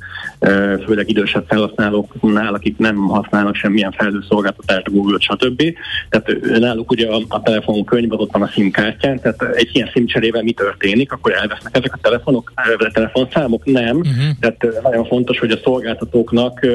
főleg 0.86 1.08
idősebb 1.08 1.44
felhasználóknál, 1.48 2.54
akik 2.54 2.78
nem 2.78 2.96
használnak 2.96 3.54
semmilyen 3.54 3.92
felhőszolgáltatást, 3.92 4.92
Google, 4.92 5.18
stb. 5.20 5.62
Tehát 6.08 6.40
náluk 6.58 6.90
ugye 6.90 7.08
a, 7.08 7.20
a 7.28 7.42
telefon 7.42 7.84
könyv 7.84 8.12
ott 8.12 8.32
van 8.32 8.42
a 8.42 8.48
SIM 8.48 8.70
kártyán, 8.70 9.20
tehát 9.20 9.54
egy 9.54 9.70
ilyen 9.72 9.88
SIM 9.92 10.06
cserével 10.06 10.42
mi 10.42 10.52
történik, 10.52 11.12
akkor 11.12 11.32
elvesznek 11.32 11.76
ezek 11.76 11.94
a 11.94 11.98
telefonok, 12.02 12.52
a 12.54 12.90
telefonszámok? 12.92 13.64
Nem. 13.64 13.96
Uh-huh. 13.96 14.38
Tehát 14.40 14.82
nagyon 14.82 15.04
fontos, 15.04 15.38
hogy 15.38 15.50
a 15.50 15.58
szolgáltatóknak 15.64 16.66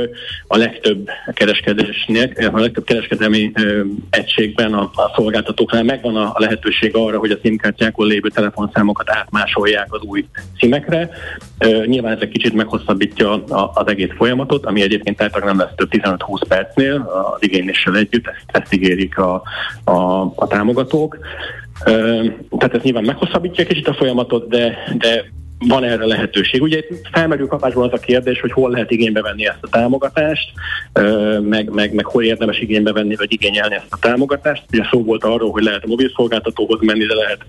a 0.48 0.58
legtöbb 0.58 1.10
kereskedésnek, 1.34 2.50
a 2.54 2.60
legtöbb 2.60 2.84
kereskedelmi 2.84 3.52
egységben 4.10 4.74
a, 4.74 4.82
a 4.82 5.12
szolgáltatóknál 5.16 5.84
megvan 5.84 6.16
a, 6.16 6.32
a 6.34 6.40
lehetőség 6.40 6.96
arra, 6.96 7.18
hogy 7.18 7.32
a 7.32 7.38
SIM 7.44 7.58
kártyákon 7.58 8.08
lévő 8.08 8.30
telefonszámokat 8.30 9.10
átmásolják 9.10 9.88
az 9.90 10.02
új 10.02 10.26
szimekre. 10.60 11.10
Nyilván 11.86 12.14
ez 12.16 12.22
egy 12.22 12.30
kicsit 12.30 12.54
meghosszabbítja 12.54 13.09
a, 13.18 13.72
az 13.74 13.88
egész 13.88 14.12
folyamatot, 14.18 14.66
ami 14.66 14.82
egyébként 14.82 15.22
általában 15.22 15.56
nem 15.56 15.66
lesz 15.66 15.76
több 15.76 15.90
15-20 15.92 16.42
percnél 16.48 17.10
az 17.36 17.44
igényléssel 17.44 17.96
együtt, 17.96 18.28
ezt, 18.28 18.46
ezt 18.48 18.74
ígérik 18.74 19.18
a, 19.18 19.42
a, 19.84 20.22
a 20.36 20.48
támogatók. 20.48 21.18
Tehát 22.58 22.74
ez 22.74 22.82
nyilván 22.82 23.04
meghosszabbítja 23.04 23.66
kicsit 23.66 23.88
a 23.88 23.94
folyamatot, 23.94 24.48
de, 24.48 24.78
de 24.98 25.26
van 25.68 25.84
erre 25.84 26.06
lehetőség. 26.06 26.62
Ugye 26.62 26.78
itt 26.78 27.08
felmerül 27.12 27.48
kapásból 27.48 27.84
az 27.84 27.94
a 27.94 27.98
kérdés, 27.98 28.40
hogy 28.40 28.52
hol 28.52 28.70
lehet 28.70 28.92
igénybe 28.92 29.22
venni 29.22 29.48
ezt 29.48 29.58
a 29.62 29.70
támogatást, 29.70 30.52
meg, 31.42 31.70
meg, 31.70 31.94
meg 31.94 32.06
hol 32.06 32.24
érdemes 32.24 32.60
igénybe 32.60 32.92
venni, 32.92 33.16
vagy 33.16 33.32
igényelni 33.32 33.76
ezt 33.76 33.86
a 33.90 34.00
támogatást. 34.00 34.64
Ugye 34.72 34.84
szó 34.92 35.04
volt 35.04 35.24
arról, 35.24 35.52
hogy 35.52 35.64
lehet 35.64 35.84
a 35.84 35.88
mobil 35.88 36.12
szolgáltatóhoz 36.16 36.80
menni, 36.82 37.06
de 37.06 37.14
lehet 37.14 37.46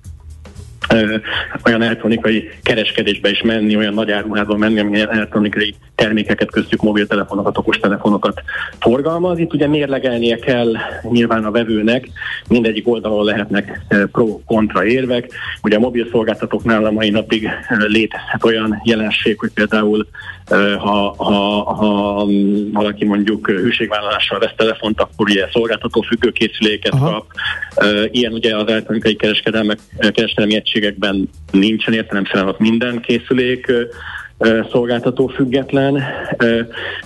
olyan 1.65 1.83
elektronikai 1.83 2.51
kereskedésbe 2.63 3.31
is 3.31 3.43
menni, 3.43 3.77
olyan 3.77 3.95
nagy 3.95 4.11
áruházba 4.11 4.57
menni, 4.57 4.81
ami 4.81 5.01
elektronikai 5.01 5.75
termékeket, 5.95 6.51
köztük 6.51 6.83
mobiltelefonokat, 6.83 7.59
okostelefonokat 7.59 8.43
forgalmaz. 8.81 9.39
Itt 9.39 9.55
ugye 9.55 9.67
mérlegelnie 9.67 10.37
kell 10.37 10.73
nyilván 11.03 11.45
a 11.45 11.51
vevőnek, 11.51 12.09
mindegyik 12.49 12.89
oldalon 12.89 13.25
lehetnek 13.25 13.81
pro-kontra 14.13 14.85
érvek. 14.85 15.29
Ugye 15.63 15.77
a 15.77 15.81
mobil 15.81 16.09
szolgáltatóknál 16.11 16.85
a 16.85 16.91
mai 16.91 17.11
napig 17.11 17.49
létezhet 17.69 18.45
olyan 18.45 18.81
jelenség, 18.85 19.39
hogy 19.39 19.51
például 19.55 20.07
ha, 20.79 21.15
ha, 21.17 21.63
ha 21.75 22.27
valaki 22.73 23.05
mondjuk 23.05 23.47
hűségvállalással 23.47 24.39
vesz 24.39 24.55
telefont, 24.57 25.01
akkor 25.01 25.29
ugye 25.29 25.49
szolgáltató 25.53 26.01
függőkészüléket 26.01 26.93
Aha. 26.93 27.11
kap. 27.11 27.27
Ilyen 28.11 28.33
ugye 28.33 28.57
az 28.57 28.69
elektronikai 28.69 29.17
kereskedelmi 29.17 30.55
egységekben 30.55 31.29
nincsen 31.51 31.95
értelemszerűen 31.95 32.49
ott 32.49 32.59
minden 32.59 33.01
készülék 33.01 33.73
szolgáltató 34.71 35.27
független. 35.27 36.03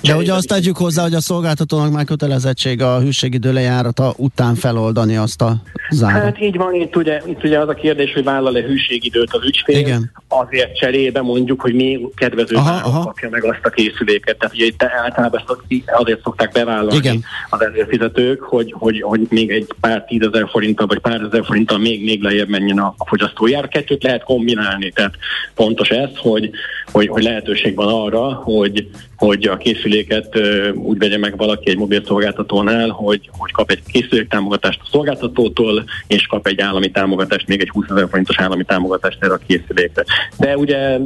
De 0.01 0.17
ugye 0.17 0.33
azt 0.33 0.49
tegyük 0.49 0.77
hozzá, 0.77 1.03
hogy 1.03 1.15
a 1.15 1.21
szolgáltatónak 1.21 1.93
már 1.93 2.05
kötelezettség 2.05 2.83
a 2.83 3.01
hűségidő 3.01 3.53
lejárata 3.53 4.15
után 4.17 4.55
feloldani 4.55 5.17
azt 5.17 5.43
a 5.43 5.57
zárat. 5.91 6.23
Hát 6.23 6.41
így 6.41 6.57
van, 6.57 6.75
itt 6.75 6.97
ugye, 6.97 7.21
itt 7.27 7.45
ugye 7.45 7.59
az 7.59 7.69
a 7.69 7.75
kérdés, 7.75 8.13
hogy 8.13 8.25
vállal-e 8.25 8.63
hűségidőt 8.63 9.33
az 9.33 9.45
ügyfél, 9.45 9.79
Igen. 9.79 10.11
azért 10.29 10.77
cserébe 10.77 11.23
mondjuk, 11.23 11.61
hogy 11.61 11.75
még 11.75 12.01
kedvező 12.15 12.55
kapja 12.93 13.29
meg 13.31 13.45
azt 13.45 13.61
a 13.63 13.69
készüléket. 13.69 14.39
Tehát 14.39 14.55
ugye 14.55 14.65
itt 14.65 14.83
általában 14.83 15.43
azért 15.87 16.23
szokták 16.23 16.53
bevállalni 16.53 16.97
Igen. 16.97 17.25
az 17.51 17.63
előfizetők, 17.63 18.43
hogy, 18.43 18.75
hogy, 18.79 19.03
hogy 19.03 19.21
még 19.29 19.51
egy 19.51 19.67
pár 19.81 20.05
tízezer 20.05 20.49
forinttal, 20.51 20.87
vagy 20.87 20.99
pár 20.99 21.21
ezer 21.21 21.45
forinttal 21.45 21.79
még, 21.79 22.05
még 22.05 22.23
lejjebb 22.23 22.49
menjen 22.49 22.79
a, 22.79 22.95
a 22.99 23.07
fogyasztójár. 23.07 23.69
Kettőt 23.69 24.03
lehet 24.03 24.25
kombinálni, 24.25 24.91
tehát 24.91 25.15
fontos 25.55 25.89
ez, 25.89 26.11
hogy, 26.17 26.51
hogy, 26.95 27.09
hogy 27.09 27.23
lehetőség 27.23 27.75
van 27.75 27.89
arra, 27.89 28.33
hogy, 28.33 28.91
hogy 29.17 29.45
a 29.47 29.57
készüléket 29.57 30.39
úgy 30.75 30.99
vegye 30.99 31.19
meg 31.19 31.37
valaki 31.37 31.71
egy 31.71 31.79
mobil 31.79 32.03
szolgáltatónál, 32.07 32.89
hogy, 32.89 33.31
hogy 33.33 33.53
kap 33.53 33.71
egy 33.71 33.83
készülék 33.93 34.29
támogatást 34.29 34.81
a 34.83 34.89
szolgáltatótól, 34.91 35.85
és 36.07 36.27
kap 36.27 36.47
egy 36.47 36.61
állami 36.61 36.91
támogatást, 36.91 37.47
még 37.47 37.61
egy 37.61 37.69
20 37.69 37.85
ezer 37.89 38.09
forintos 38.09 38.39
állami 38.39 38.65
támogatást 38.65 39.19
erre 39.21 39.33
a 39.33 39.41
készülékre. 39.47 40.05
De 40.39 40.57
ugye 40.57 40.99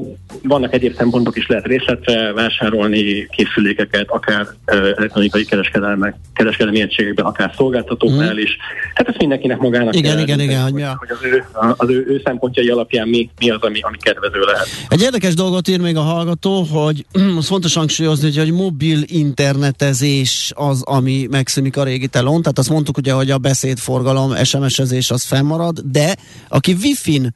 vannak 0.43 0.75
egyéb 0.75 0.95
szempontok 0.97 1.37
is, 1.37 1.47
lehet 1.47 1.67
részletre 1.67 2.33
vásárolni 2.33 3.27
készülékeket, 3.31 4.07
akár 4.09 4.47
elektronikai 4.65 5.45
kereskedelmek, 5.45 6.15
kereskedelmi 6.35 6.81
egységekben, 6.81 7.25
akár 7.25 7.53
szolgáltatóknál 7.57 8.31
hmm. 8.31 8.39
is. 8.39 8.57
Hát 8.95 9.09
ez 9.09 9.15
mindenkinek 9.19 9.59
magának 9.59 9.97
igen, 9.97 10.15
kell, 10.15 10.23
igen, 10.23 10.41
igen, 10.41 10.63
hogy, 10.63 10.83
hogy 10.99 11.11
az, 11.11 11.25
ő, 11.25 11.45
az 11.77 11.89
ő, 11.89 12.05
ő 12.09 12.21
szempontjai 12.25 12.69
alapján 12.69 13.09
mi, 13.09 13.31
mi 13.39 13.51
az, 13.51 13.61
ami, 13.61 13.81
ami 13.81 13.97
kedvező 14.01 14.41
lehet. 14.41 14.67
Egy 14.89 15.03
érdekes 15.03 15.35
dolgot 15.35 15.69
ír 15.69 15.81
még 15.81 15.97
a 15.97 16.01
hallgató, 16.01 16.63
hogy 16.63 17.07
fontos 17.41 17.77
hangsúlyozni, 18.07 18.41
hogy, 18.41 18.49
hogy 18.49 18.61
mobil 18.61 19.03
internetezés 19.07 20.53
az, 20.55 20.83
ami 20.83 21.27
megszűnik 21.31 21.77
a 21.77 21.83
régi 21.83 22.07
telón, 22.07 22.43
tehát 22.43 22.59
azt 22.59 22.71
mondtuk 22.71 22.97
ugye, 22.97 23.13
hogy 23.13 23.31
a 23.31 23.39
beszédforgalom, 23.39 24.35
SMS-ezés 24.35 25.11
az 25.11 25.25
fennmarad, 25.25 25.81
de 25.81 26.17
aki 26.49 26.77
wifi-n 26.83 27.35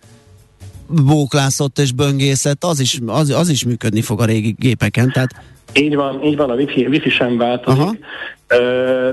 bóklászott 0.89 1.79
és 1.79 1.93
böngészett, 1.93 2.65
az 2.65 2.81
is, 2.81 2.99
az, 3.07 3.31
az 3.31 3.49
is 3.49 3.65
működni 3.65 4.01
fog 4.01 4.21
a 4.21 4.25
régi 4.25 4.55
gépeken, 4.59 5.11
tehát 5.13 5.31
így 5.75 5.95
van, 5.95 6.25
így 6.25 6.37
van, 6.37 6.51
a 6.51 6.55
wifi, 6.55 6.87
wifi 6.87 7.11
sem 7.11 7.37
változik. 7.37 7.81
Aha. 7.81 7.95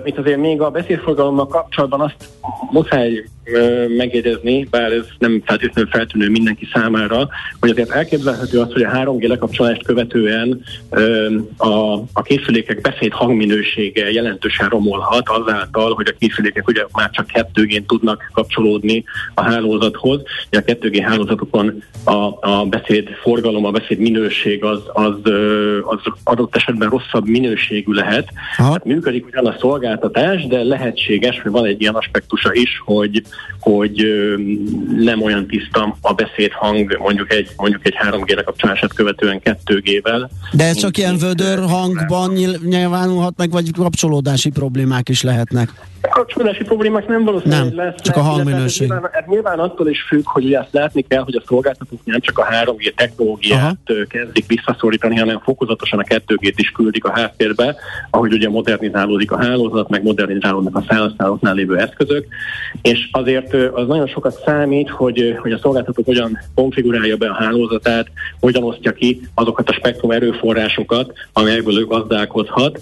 Itt 0.05 0.17
azért 0.17 0.39
még 0.39 0.61
a 0.61 0.69
beszédforgalommal 0.69 1.47
kapcsolatban 1.47 2.01
azt 2.01 2.29
muszáj 2.71 3.23
megjegyezni, 3.97 4.67
bár 4.71 4.91
ez 4.91 5.05
nem 5.17 5.41
feltétlenül 5.45 5.89
feltűnő 5.91 6.29
mindenki 6.29 6.67
számára, 6.73 7.29
hogy 7.59 7.69
azért 7.69 7.89
elképzelhető 7.89 8.59
az, 8.59 8.73
hogy 8.73 8.83
a 8.83 8.89
3G 8.89 9.27
lekapcsolást 9.27 9.83
követően 9.83 10.63
a, 11.57 11.93
a 12.13 12.21
készülékek 12.23 12.81
beszéd 12.81 13.11
hangminősége 13.11 14.11
jelentősen 14.11 14.69
romolhat 14.69 15.29
azáltal, 15.29 15.93
hogy 15.93 16.07
a 16.07 16.17
készülékek 16.19 16.67
ugye 16.67 16.85
már 16.93 17.09
csak 17.09 17.25
2G-n 17.33 17.85
tudnak 17.85 18.29
kapcsolódni 18.33 19.03
a 19.33 19.41
hálózathoz. 19.41 20.21
A 20.51 20.57
2G 20.57 21.03
hálózatokon 21.05 21.83
a, 22.03 22.11
a 22.49 22.65
beszéd 22.69 23.09
forgalom, 23.09 23.65
a 23.65 23.71
beszéd 23.71 23.99
minőség 23.99 24.63
az, 24.63 24.81
az, 24.93 25.13
az 25.83 25.99
adott 26.23 26.55
esetben 26.55 26.89
rosszabb 26.89 27.27
minőségű 27.27 27.91
lehet. 27.91 28.29
Hát 28.57 28.85
működik 28.85 29.28
ugyan 29.31 29.45
a 29.45 29.55
szolgáltatás, 29.59 30.47
de 30.47 30.63
lehetséges, 30.63 31.41
hogy 31.41 31.51
van 31.51 31.65
egy 31.65 31.81
ilyen 31.81 31.95
aspektusa 31.95 32.53
is, 32.53 32.81
hogy 32.85 33.23
hogy 33.59 34.05
nem 34.97 35.21
olyan 35.21 35.47
tiszta 35.47 35.97
a 36.01 36.13
beszédhang 36.13 36.97
mondjuk 36.99 37.33
egy, 37.33 37.49
mondjuk 37.57 37.85
egy 37.85 37.95
3G 38.09 38.35
lekapcsolását 38.35 38.93
követően 38.93 39.41
2G-vel. 39.43 40.29
De 40.51 40.63
ez 40.63 40.75
csak 40.75 40.97
ilyen 40.97 41.17
vödör 41.17 41.59
hangban 41.59 42.33
nyilvánulhat 42.65 43.33
meg, 43.37 43.51
vagy 43.51 43.71
kapcsolódási 43.71 44.49
problémák 44.49 45.09
is 45.09 45.21
lehetnek? 45.21 45.69
A 46.01 46.07
kapcsolódási 46.07 46.63
problémák 46.63 47.07
nem 47.07 47.23
valószínűleg 47.23 47.65
nem, 47.65 47.75
lesz. 47.75 48.01
csak 48.01 48.15
a 48.15 48.21
hangminőség. 48.21 48.81
Ez 48.81 48.89
nyilván, 48.89 49.11
ez 49.13 49.23
nyilván 49.27 49.59
attól 49.59 49.89
is 49.89 50.01
függ, 50.01 50.21
hogy 50.25 50.45
ugye 50.45 50.59
azt 50.59 50.73
látni 50.73 51.05
kell, 51.07 51.21
hogy 51.23 51.35
a 51.35 51.43
szolgáltatók 51.47 51.99
nem 52.03 52.19
csak 52.19 52.37
a 52.37 52.45
3G 52.45 52.93
technológiát 52.95 53.77
Aha. 53.85 54.05
kezdik 54.07 54.45
visszaszorítani, 54.47 55.15
hanem 55.15 55.39
fokozatosan 55.39 55.99
a 55.99 56.03
2G-t 56.03 56.53
is 56.55 56.69
küldik 56.69 57.05
a 57.05 57.11
háttérbe, 57.11 57.75
ahogy 58.09 58.33
ugye 58.33 58.49
modernizálódik 58.49 59.08
a 59.31 59.37
hálózat, 59.37 59.89
meg 59.89 60.03
modernizálódnak 60.03 60.75
a 60.75 60.81
felhasználóknál 60.81 61.53
lévő 61.53 61.77
eszközök, 61.77 62.25
és 62.81 63.09
azért 63.11 63.53
az 63.53 63.87
nagyon 63.87 64.07
sokat 64.07 64.41
számít, 64.45 64.89
hogy, 64.89 65.35
hogy 65.41 65.51
a 65.51 65.57
szolgáltató 65.57 66.01
hogyan 66.05 66.39
konfigurálja 66.55 67.17
be 67.17 67.29
a 67.29 67.33
hálózatát, 67.33 68.07
hogyan 68.39 68.63
osztja 68.63 68.91
ki 68.93 69.21
azokat 69.33 69.69
a 69.69 69.73
spektrum 69.73 70.11
erőforrásokat, 70.11 71.13
amelyekből 71.33 71.79
ő 71.79 71.85
gazdálkodhat, 71.85 72.79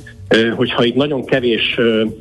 hogyha 0.56 0.84
itt 0.84 0.96
nagyon 0.96 1.26
kevés 1.26 1.80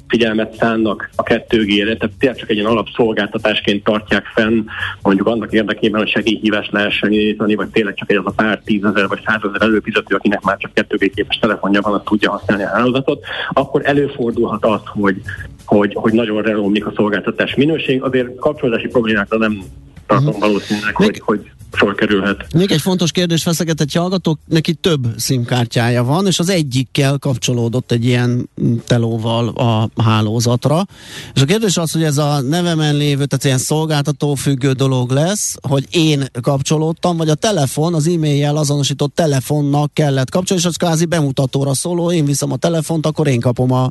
figyelmet 0.08 0.54
szánnak 0.54 1.10
a 1.16 1.22
2G-re, 1.22 1.96
tehát 1.96 2.14
tényleg 2.18 2.38
csak 2.38 2.50
egy 2.50 2.56
ilyen 2.56 2.70
alapszolgáltatásként 2.70 3.84
tartják 3.84 4.24
fenn, 4.34 4.64
mondjuk 5.02 5.26
annak 5.26 5.52
érdekében, 5.52 6.00
hogy 6.00 6.10
segélyhívást 6.10 6.72
lehessen 6.72 7.12
indítani, 7.12 7.54
vagy 7.54 7.68
tényleg 7.68 7.94
csak 7.94 8.10
egy 8.10 8.16
az 8.16 8.26
a 8.26 8.30
pár 8.30 8.60
tízezer 8.64 9.08
vagy 9.08 9.20
százezer 9.26 9.62
előfizető, 9.62 10.14
akinek 10.14 10.40
már 10.40 10.56
csak 10.56 10.70
2G 10.74 11.10
képes 11.14 11.38
telefonja 11.38 11.80
van, 11.80 11.94
az 11.94 12.00
tudja 12.04 12.30
használni 12.30 12.64
a 12.64 12.68
hálózatot, 12.68 13.24
akkor 13.52 13.80
előfordulhat 13.84 14.64
az, 14.64 14.80
hogy, 14.84 15.16
hogy, 15.64 15.94
hogy 15.94 16.12
nagyon 16.12 16.42
relomlik 16.42 16.86
a 16.86 16.92
szolgáltatás 16.96 17.54
minőség. 17.54 18.02
Azért 18.02 18.34
kapcsolódási 18.34 18.88
problémákra 18.88 19.38
nem 19.38 19.62
tartom 20.06 20.26
uh-huh. 20.26 20.40
valószínűleg, 20.40 20.94
Még... 20.98 21.22
hogy, 21.22 21.22
hogy 21.24 21.50
sor 21.76 21.94
kerülhet. 21.94 22.52
Még 22.54 22.70
egy 22.70 22.80
fontos 22.80 23.10
kérdés 23.10 23.42
feszeget 23.42 23.80
egy 23.80 23.92
hallgató, 23.92 24.38
neki 24.46 24.74
több 24.74 25.06
szimkártyája 25.16 26.04
van, 26.04 26.26
és 26.26 26.38
az 26.38 26.48
egyikkel 26.48 27.18
kapcsolódott 27.18 27.92
egy 27.92 28.04
ilyen 28.04 28.48
telóval 28.86 29.48
a 29.48 30.02
hálózatra. 30.02 30.86
És 31.34 31.42
a 31.42 31.44
kérdés 31.44 31.76
az, 31.76 31.92
hogy 31.92 32.02
ez 32.02 32.18
a 32.18 32.40
nevemen 32.40 32.96
lévő, 32.96 33.24
tehát 33.24 33.44
ilyen 33.44 33.58
szolgáltató 33.58 34.34
függő 34.34 34.72
dolog 34.72 35.10
lesz, 35.10 35.56
hogy 35.68 35.86
én 35.90 36.24
kapcsolódtam, 36.40 37.16
vagy 37.16 37.28
a 37.28 37.34
telefon, 37.34 37.94
az 37.94 38.06
e-mailjel 38.06 38.56
azonosított 38.56 39.14
telefonnak 39.14 39.94
kellett 39.94 40.30
kapcsolni, 40.30 40.62
és 40.62 40.68
az 40.68 40.76
kvázi 40.76 41.04
bemutatóra 41.04 41.74
szóló, 41.74 42.12
én 42.12 42.24
viszem 42.24 42.52
a 42.52 42.56
telefont, 42.56 43.06
akkor 43.06 43.26
én 43.26 43.40
kapom 43.40 43.72
a 43.72 43.90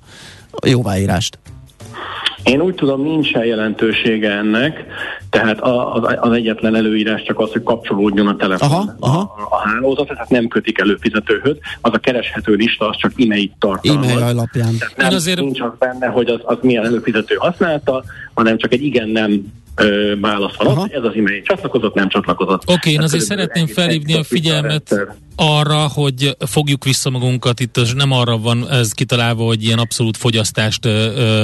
jóváírást. 0.65 1.39
Én 2.43 2.61
úgy 2.61 2.75
tudom, 2.75 3.01
nincsen 3.01 3.45
jelentősége 3.45 4.31
ennek, 4.31 4.85
tehát 5.29 5.61
az, 5.61 6.15
az 6.19 6.31
egyetlen 6.31 6.75
előírás 6.75 7.23
csak 7.23 7.39
az, 7.39 7.51
hogy 7.51 7.63
kapcsolódjon 7.63 8.27
a 8.27 8.35
telefon 8.35 8.69
aha, 8.69 8.95
aha. 8.99 9.19
A, 9.19 9.55
a 9.55 9.67
hálózat, 9.67 10.07
tehát 10.07 10.29
nem 10.29 10.47
kötik 10.47 10.79
előfizetőhöz, 10.79 11.57
az 11.81 11.93
a 11.93 11.97
kereshető 11.97 12.53
lista, 12.53 12.89
az 12.89 12.97
csak 12.97 13.11
e-mail 13.17 13.49
tartalmaz. 13.59 14.09
E-mail 14.09 14.23
alapján. 14.23 14.77
Tehát 14.77 14.97
nem, 14.97 15.13
azért... 15.13 15.39
nincs 15.39 15.61
az 15.61 15.71
benne, 15.79 16.07
hogy 16.07 16.29
az, 16.29 16.39
az 16.43 16.57
milyen 16.61 16.85
előfizető 16.85 17.35
használta, 17.35 18.03
hanem 18.33 18.57
csak 18.57 18.73
egy 18.73 18.83
igen-nem 18.83 19.53
válasz 20.21 20.55
van 20.55 20.89
ez 20.91 21.03
az 21.03 21.13
e-mail 21.15 21.41
csatlakozott, 21.41 21.93
nem 21.93 22.09
csatlakozott. 22.09 22.61
Oké, 22.61 22.73
okay, 22.73 22.93
én 22.93 23.01
azért 23.01 23.23
szeretném 23.23 23.67
felhívni 23.67 24.13
a 24.13 24.23
figyelmet 24.23 24.95
arra, 25.35 25.87
hogy 25.93 26.37
fogjuk 26.39 26.83
vissza 26.83 27.09
magunkat, 27.09 27.59
itt 27.59 27.93
nem 27.95 28.11
arra 28.11 28.37
van 28.37 28.71
ez 28.71 28.91
kitalálva, 28.91 29.43
hogy 29.43 29.63
ilyen 29.63 29.79
abszolút 29.79 30.17
fogyasztást 30.17 30.85
ö, 30.85 31.43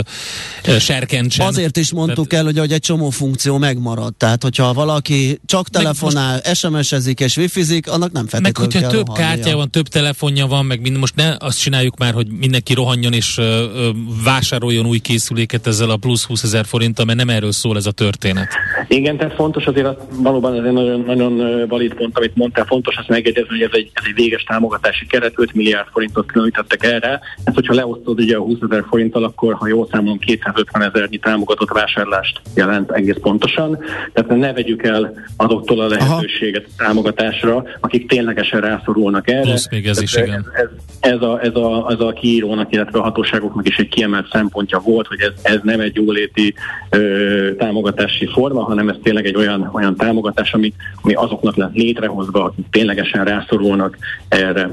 ö, 0.68 0.80
serkentsen. 0.80 1.48
Azért 1.48 1.78
is 1.78 1.92
mondtuk 1.92 2.28
Tehát, 2.28 2.46
el, 2.46 2.52
hogy, 2.52 2.60
hogy 2.60 2.72
egy 2.72 2.82
csomó 2.82 3.10
funkció 3.10 3.58
megmarad. 3.58 4.16
Tehát, 4.16 4.44
hogyha 4.44 4.74
valaki 4.74 5.40
csak 5.46 5.70
telefonál, 5.70 6.42
most, 6.46 6.56
SMS-ezik 6.56 7.20
és 7.20 7.38
wifizik, 7.38 7.92
annak 7.92 8.12
nem 8.12 8.28
feltétlenül 8.28 8.70
Meg 8.70 8.84
hogyha 8.84 8.98
több 9.04 9.16
kártya 9.16 9.56
van, 9.56 9.70
több 9.70 9.88
telefonja 9.88 10.48
van, 10.48 10.66
meg 10.66 10.82
mind, 10.82 10.98
most 10.98 11.16
ne 11.16 11.36
azt 11.40 11.60
csináljuk 11.60 11.98
már, 11.98 12.14
hogy 12.14 12.28
mindenki 12.40 12.74
rohanjon 12.74 13.14
és 13.14 13.38
ö, 13.38 13.44
ö, 13.44 13.90
vásároljon 14.24 14.86
új 14.86 15.00
készüléket 15.00 15.68
ezzel 15.68 15.90
a 15.90 15.98
plusz 15.98 16.26
20 16.26 16.44
ezer 16.44 16.66
forinttal, 16.66 17.06
mert 17.06 17.18
nem 17.18 17.30
erről 17.30 17.52
szól 17.52 17.78
ez 17.78 17.86
a 17.86 17.92
történet. 17.92 18.48
Igen, 18.88 19.18
tehát 19.18 19.34
fontos 19.34 19.66
azért, 19.66 19.86
az, 19.86 19.96
valóban 20.10 20.58
ez 20.58 20.64
egy 20.64 20.72
nagyon, 20.72 21.04
nagyon 21.06 21.68
valid 21.68 21.94
pont, 21.94 22.18
amit 22.18 22.36
mondtál, 22.36 22.66
fontos 22.66 22.96
azt 22.96 23.08
megjegyezni, 23.08 23.50
hogy 23.50 23.62
ez 23.62 23.70
egy 23.74 23.81
egy, 23.82 23.92
ez 23.94 24.04
egy 24.08 24.14
véges 24.14 24.44
támogatási 24.44 25.06
keret, 25.08 25.34
5 25.36 25.54
milliárd 25.54 25.88
forintot 25.92 26.26
különítettek 26.26 26.84
erre. 26.84 27.20
Ez, 27.44 27.54
hogyha 27.54 27.74
leosztod 27.74 28.20
ugye 28.20 28.38
a 28.38 28.42
20 28.42 28.58
ezer 28.70 28.84
forinttal, 28.90 29.24
akkor 29.24 29.54
ha 29.54 29.68
jól 29.68 29.88
számolom 29.92 30.20
250 30.20 30.92
ezernyi 30.94 31.18
támogatott 31.18 31.70
vásárlást 31.70 32.42
jelent 32.56 32.92
egész 32.92 33.18
pontosan. 33.22 33.78
Tehát 34.14 34.38
ne 34.38 34.54
vegyük 34.54 34.84
el 34.84 35.14
azoktól 35.38 35.80
a 35.80 35.88
lehetőséget 35.88 36.66
a 36.66 36.84
támogatásra, 36.84 37.64
akik 37.80 38.08
ténylegesen 38.08 38.62
rászorulnak 38.62 39.30
erre. 39.30 39.42
Plusz 39.42 39.70
még 39.70 39.88
ez 39.88 40.02
is, 40.02 40.16
igen. 40.16 40.46
Ez, 40.54 40.68
ez, 41.00 41.12
ez, 41.12 41.22
a, 41.22 41.40
ez, 41.42 41.56
a, 41.56 41.88
ez 41.90 42.00
a 42.00 42.14
kiírónak, 42.14 42.74
illetve 42.74 43.00
a 43.00 43.02
hatóságoknak 43.02 43.68
is 43.68 43.78
egy 43.78 43.90
kiemelt 43.90 44.30
szempontja 44.32 44.80
volt, 44.80 45.08
hogy 45.08 45.20
ez, 45.20 45.32
ez 45.42 45.60
nem 45.64 45.80
egy 45.80 45.96
jóléti 45.96 46.54
ö, 46.90 47.56
támogatási 47.58 48.26
forma, 48.26 48.64
hanem 48.64 48.90
ez 48.90 48.96
tényleg 49.04 49.26
egy 49.26 49.36
olyan, 49.36 49.70
olyan 49.74 49.96
támogatás, 49.96 50.54
ami, 50.54 50.74
ami 51.02 51.14
azoknak 51.14 51.56
lett 51.56 51.74
létrehozva, 51.74 52.44
akik 52.44 52.66
ténylegesen 52.72 53.26
rászorulnak 53.26 53.71
szólnak 53.72 53.98
erre. 54.28 54.64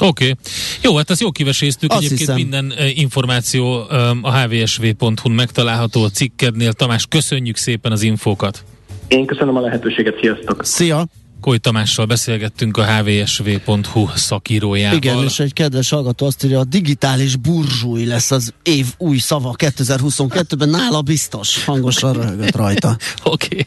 Oké. 0.00 0.30
Okay. 0.30 0.34
Jó, 0.82 0.96
hát 0.96 1.10
ezt 1.10 1.20
jó 1.20 1.30
kiveséztük. 1.30 1.90
Azt 1.90 1.98
Egyébként 1.98 2.20
hiszem. 2.20 2.36
minden 2.36 2.72
információ 2.94 3.86
a 4.22 4.40
hvsv.hu-n 4.40 5.32
megtalálható 5.32 6.04
a 6.04 6.08
cikkednél. 6.08 6.72
Tamás, 6.72 7.06
köszönjük 7.06 7.56
szépen 7.56 7.92
az 7.92 8.02
infókat. 8.02 8.64
Én 9.08 9.26
köszönöm 9.26 9.56
a 9.56 9.60
lehetőséget, 9.60 10.18
sziasztok! 10.20 10.64
Szia! 10.64 11.06
Koly 11.40 11.58
Tamással 11.58 12.06
beszélgettünk 12.06 12.76
a 12.76 12.84
hvsv.hu 12.84 14.06
szakírójával. 14.14 14.96
Igen, 14.96 15.22
és 15.24 15.38
egy 15.38 15.52
kedves 15.52 15.90
hallgató 15.90 16.26
azt 16.26 16.44
írja, 16.44 16.58
a 16.58 16.64
digitális 16.64 17.36
burzsúj 17.36 18.04
lesz 18.04 18.30
az 18.30 18.52
év 18.62 18.86
új 18.98 19.18
szava 19.18 19.54
2022-ben, 19.58 20.68
nála 20.68 21.02
biztos. 21.02 21.64
Hangosan 21.64 22.12
röhögött 22.12 22.56
rajta. 22.56 22.96
Oké. 23.24 23.46
Okay. 23.46 23.66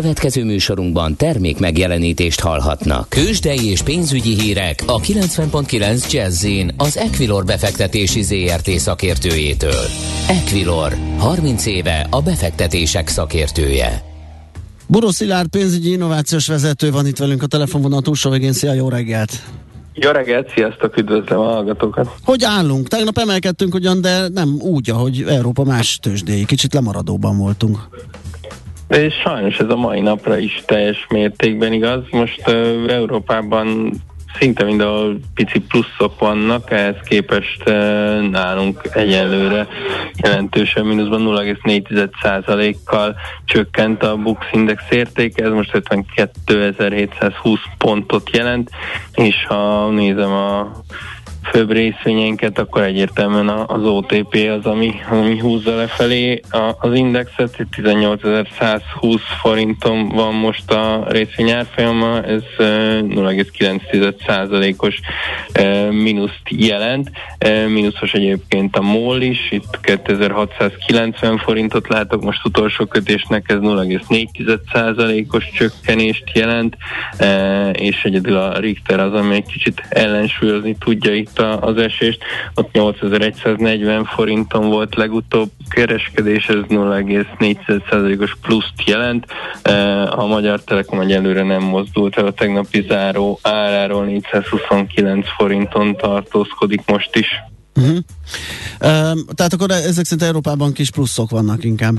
Következő 0.00 0.44
műsorunkban 0.44 1.16
termék 1.16 1.58
megjelenítést 1.58 2.40
hallhatnak. 2.40 3.08
Kősdei 3.08 3.70
és 3.70 3.82
pénzügyi 3.82 4.40
hírek 4.40 4.82
a 4.86 5.00
90.9 5.00 6.12
jazz 6.12 6.46
az 6.76 6.96
Equilor 6.96 7.44
befektetési 7.44 8.22
ZRT 8.22 8.70
szakértőjétől. 8.70 9.84
Equilor, 10.28 10.92
30 11.18 11.66
éve 11.66 12.06
a 12.10 12.22
befektetések 12.22 13.08
szakértője. 13.08 14.02
Buró 14.86 15.10
Szilárd 15.10 15.48
pénzügyi 15.48 15.92
innovációs 15.92 16.46
vezető 16.46 16.90
van 16.90 17.06
itt 17.06 17.18
velünk 17.18 17.42
a 17.42 17.46
telefonvonal 17.46 18.02
túlsó 18.02 18.30
végén. 18.30 18.52
Szia, 18.52 18.72
jó 18.72 18.88
reggelt! 18.88 19.42
Jó 19.94 20.10
reggelt, 20.10 20.52
sziasztok, 20.54 20.96
üdvözlöm 20.96 21.38
a 21.38 21.44
hallgatókat! 21.44 22.08
Hogy 22.24 22.44
állunk? 22.44 22.88
Tegnap 22.88 23.18
emelkedtünk 23.18 23.74
ugyan, 23.74 24.00
de 24.00 24.28
nem 24.28 24.56
úgy, 24.60 24.90
ahogy 24.90 25.24
Európa 25.28 25.64
más 25.64 25.98
tőzsdéi. 26.02 26.44
Kicsit 26.44 26.74
lemaradóban 26.74 27.38
voltunk. 27.38 27.78
És 28.88 29.14
sajnos 29.14 29.58
ez 29.58 29.68
a 29.68 29.76
mai 29.76 30.00
napra 30.00 30.38
is 30.38 30.62
teljes 30.66 31.06
mértékben 31.08 31.72
igaz. 31.72 32.02
Most 32.10 32.48
uh, 32.48 32.84
Európában 32.88 33.90
szinte 34.38 34.64
mindenhol 34.64 35.18
pici 35.34 35.60
pluszok 35.60 36.18
vannak, 36.18 36.70
ehhez 36.70 36.96
képest 37.04 37.62
uh, 37.68 37.74
nálunk 38.30 38.88
egyelőre 38.92 39.66
jelentősen 40.22 40.86
mínuszban 40.86 41.22
0,4%-kal 41.24 43.16
csökkent 43.44 44.02
a 44.02 44.16
Bux 44.16 44.46
Index 44.52 44.82
értéke, 44.90 45.44
ez 45.44 45.52
most 45.52 45.70
52.720 45.72 47.58
pontot 47.78 48.30
jelent, 48.36 48.70
és 49.14 49.46
ha 49.48 49.90
nézem 49.90 50.30
a 50.30 50.70
főbb 51.50 51.72
részvényeinket, 51.72 52.58
akkor 52.58 52.82
egyértelműen 52.82 53.48
az 53.48 53.84
OTP 53.84 54.38
az, 54.58 54.66
ami, 54.66 54.92
ami 55.10 55.38
húzza 55.38 55.76
lefelé 55.76 56.40
az 56.80 56.94
indexet. 56.94 57.66
18.120 57.76 59.20
forinton 59.40 60.08
van 60.08 60.34
most 60.34 60.70
a 60.70 61.04
részvény 61.08 61.50
árfolyama, 61.50 62.22
ez 62.22 62.42
0,9%-os 62.58 65.00
mínuszt 65.90 66.42
jelent. 66.48 67.10
Mínuszos 67.68 68.12
egyébként 68.12 68.76
a 68.76 68.82
MOL 68.82 69.20
is, 69.20 69.50
itt 69.50 69.80
2690 69.80 71.38
forintot 71.38 71.88
látok, 71.88 72.22
most 72.22 72.44
utolsó 72.44 72.84
kötésnek 72.84 73.50
ez 73.50 73.58
0,4%-os 73.60 75.50
csökkenést 75.54 76.30
jelent, 76.34 76.76
és 77.72 78.04
egyedül 78.04 78.36
a 78.36 78.58
Richter 78.58 79.00
az, 79.00 79.12
ami 79.12 79.34
egy 79.34 79.46
kicsit 79.46 79.82
ellensúlyozni 79.88 80.76
tudja 80.78 81.14
itt 81.14 81.35
a, 81.38 81.60
az 81.60 81.76
esést, 81.76 82.18
ott 82.54 82.72
8140 82.72 84.04
forinton 84.04 84.68
volt 84.68 84.94
legutóbb 84.94 85.50
kereskedés, 85.68 86.48
ez 86.48 86.56
0,4%-os 86.68 88.36
pluszt 88.42 88.82
jelent. 88.86 89.26
E, 89.62 90.02
a 90.12 90.26
Magyar 90.26 90.64
Telekom 90.64 91.00
egyelőre 91.00 91.42
nem 91.42 91.62
mozdult 91.62 92.16
el 92.16 92.26
a 92.26 92.32
tegnapi 92.32 92.84
záró 92.88 93.38
áráról 93.42 94.04
429 94.04 95.26
forinton 95.36 95.96
tartózkodik 95.96 96.82
most 96.86 97.16
is. 97.16 97.28
Uh-huh. 97.76 97.96
Uh, 98.80 99.18
tehát 99.34 99.52
akkor 99.52 99.70
ezek 99.70 100.04
szerint 100.04 100.22
Európában 100.22 100.72
kis 100.72 100.90
pluszok 100.90 101.30
vannak 101.30 101.64
inkább. 101.64 101.94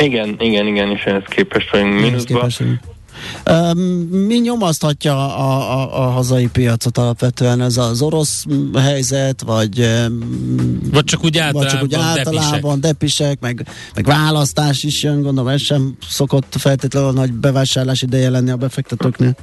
Igen, 0.00 0.36
igen, 0.38 0.66
igen, 0.66 0.90
és 0.90 1.02
ehhez 1.02 1.22
képest 1.28 1.70
vagyunk 1.70 2.00
mínuszban. 2.00 2.50
Mi 4.10 4.38
nyomaszthatja 4.38 5.36
a, 5.36 5.80
a, 5.80 6.02
a 6.02 6.10
hazai 6.10 6.46
piacot 6.46 6.98
alapvetően? 6.98 7.60
Ez 7.60 7.76
az 7.76 8.02
orosz 8.02 8.44
helyzet, 8.74 9.42
vagy, 9.42 9.90
vagy 10.90 11.04
csak 11.04 11.24
úgy 11.24 11.38
általában, 11.38 11.62
vagy 11.62 11.72
csak 11.72 11.82
úgy 11.82 11.94
általában 11.94 12.80
depisek, 12.80 13.40
meg, 13.40 13.66
meg 13.94 14.04
választás 14.04 14.82
is 14.82 15.02
jön, 15.02 15.22
gondolom 15.22 15.48
ez 15.48 15.60
sem 15.60 15.96
szokott 16.08 16.54
feltétlenül 16.58 17.12
nagy 17.12 17.32
bevásárlás 17.32 18.02
ideje 18.02 18.30
lenni 18.30 18.50
a 18.50 18.56
befektetőknél. 18.56 19.36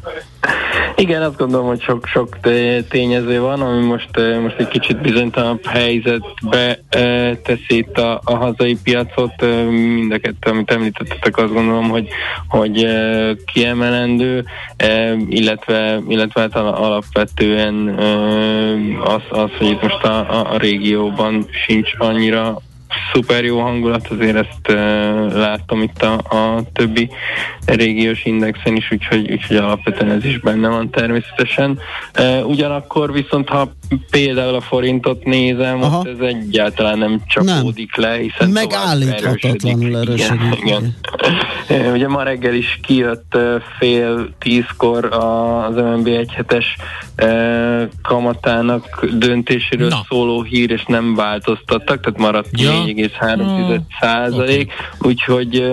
Igen, 0.96 1.22
azt 1.22 1.38
gondolom, 1.38 1.68
hogy 1.68 1.82
sok-sok 1.82 2.38
tényező 2.90 3.40
van, 3.40 3.62
ami 3.62 3.86
most, 3.86 4.10
most 4.42 4.56
egy 4.58 4.68
kicsit 4.68 5.02
bizonytalanabb 5.02 5.66
helyzetbe 5.66 6.80
teszi 7.44 7.78
itt 7.78 7.98
a, 7.98 8.22
a 8.24 8.36
hazai 8.36 8.78
piacot. 8.84 9.42
Mind 9.70 10.20
amit 10.42 10.72
említettetek, 10.72 11.38
azt 11.38 11.54
gondolom, 11.54 11.90
hogy, 11.90 12.08
hogy 12.48 12.88
kiemelendő, 13.54 14.46
illetve, 15.30 16.02
illetve 16.08 16.42
hát 16.42 16.56
alapvetően 16.56 17.88
az, 19.04 19.22
az, 19.30 19.50
hogy 19.58 19.68
itt 19.68 19.82
most 19.82 20.04
a, 20.04 20.52
a 20.54 20.58
régióban 20.58 21.46
sincs 21.66 21.92
annyira 21.98 22.62
szuper 23.14 23.44
jó 23.44 23.60
hangulat, 23.60 24.08
azért 24.08 24.36
ezt 24.36 24.70
uh, 24.70 24.76
láttam 25.34 25.82
itt 25.82 26.02
a, 26.02 26.14
a 26.14 26.64
többi 26.74 27.10
régiós 27.66 28.26
indexen 28.26 28.76
is, 28.76 28.92
úgyhogy, 28.92 29.32
úgyhogy 29.32 29.58
alapvetően 29.58 30.12
ez 30.12 30.26
is 30.26 30.40
benne 30.40 30.68
van 30.68 30.90
természetesen. 30.90 31.80
Uh, 32.20 32.50
ugyanakkor 32.50 33.14
viszont, 33.14 33.50
ha 33.50 33.72
például 34.10 34.56
a 34.56 34.62
forintot 34.62 35.24
nézem, 35.24 35.82
Aha. 35.82 36.00
ott 36.00 36.08
ez 36.08 36.20
egyáltalán 36.20 36.98
nem 36.98 37.22
csapódik 37.28 37.96
nem. 37.96 38.10
le, 38.10 38.18
hiszen 38.18 38.50
Megállíthatatlanul 38.50 39.98
erősödik. 39.98 40.42
Igen, 40.42 40.58
igen. 40.64 40.96
igen. 41.68 41.92
Ugye 41.94 42.08
ma 42.08 42.24
reggel 42.24 42.54
is 42.54 42.80
kijött 42.84 43.38
fél 43.80 44.30
tízkor 44.40 45.06
az 45.06 45.76
MNB 45.76 46.08
egyhetes 46.08 46.76
kamatának 48.02 49.06
döntéséről 49.14 49.88
Na. 49.88 50.06
szóló 50.10 50.42
hír, 50.42 50.72
és 50.72 50.84
nem 50.88 51.16
változtattak, 51.16 52.00
tehát 52.00 52.20
maradt 52.20 52.62
ja. 52.62 52.72
4,3 52.86 53.80
százalék, 54.00 54.74
okay. 55.00 55.12
úgyhogy 55.12 55.64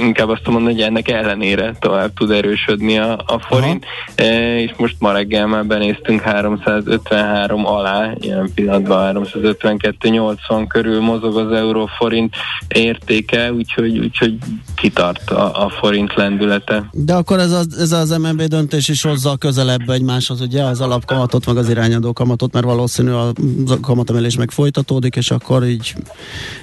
inkább 0.00 0.28
azt 0.28 0.46
mondom, 0.46 0.64
hogy 0.64 0.80
ennek 0.80 1.08
ellenére 1.08 1.72
tovább 1.78 2.12
tud 2.14 2.30
erősödni 2.30 2.98
a, 2.98 3.12
a 3.26 3.38
forint, 3.38 3.84
uh, 4.18 4.26
és 4.60 4.70
most 4.76 4.96
ma 4.98 5.12
reggel 5.12 5.46
már 5.46 5.66
benéztünk 5.66 6.20
353 6.20 7.37
alá, 7.46 8.12
ilyen 8.20 8.50
pillanatban 8.54 9.28
352-80 9.32 10.64
körül 10.68 11.00
mozog 11.00 11.36
az 11.36 11.52
euró-forint 11.52 12.34
értéke, 12.68 13.52
úgyhogy, 13.52 13.98
úgyhogy 13.98 14.38
kitart 14.76 15.30
a, 15.30 15.64
a 15.64 15.68
forint 15.68 16.14
lendülete. 16.14 16.88
De 16.92 17.14
akkor 17.14 17.38
ez 17.38 17.50
az, 17.50 17.78
ez 17.78 17.92
az 17.92 18.10
MNB 18.10 18.42
döntés 18.42 18.88
is 18.88 19.02
hozza 19.02 19.36
közelebb 19.36 19.88
egymáshoz, 19.88 20.40
ugye 20.40 20.62
az 20.62 20.80
alapkamatot, 20.80 21.46
meg 21.46 21.56
az 21.56 21.68
irányadó 21.68 22.12
kamatot, 22.12 22.52
mert 22.52 22.66
valószínű 22.66 23.10
a 23.10 23.32
kamatemelés 23.80 24.36
meg 24.36 24.50
folytatódik, 24.50 25.16
és 25.16 25.30
akkor 25.30 25.64
így 25.64 25.94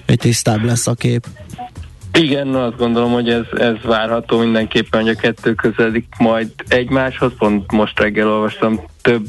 egy 0.06 0.20
tisztább 0.20 0.64
lesz 0.64 0.88
a 0.88 0.94
kép. 0.94 1.28
Igen, 2.14 2.56
azt 2.56 2.78
gondolom, 2.78 3.12
hogy 3.12 3.30
ez, 3.30 3.44
ez 3.58 3.76
várható 3.84 4.38
mindenképpen, 4.38 5.02
hogy 5.02 5.10
a 5.10 5.16
kettő 5.16 5.54
közeledik 5.54 6.06
majd 6.18 6.50
egymáshoz. 6.68 7.32
Pont 7.38 7.72
most 7.72 8.00
reggel 8.00 8.28
olvastam 8.28 8.80
több 9.06 9.28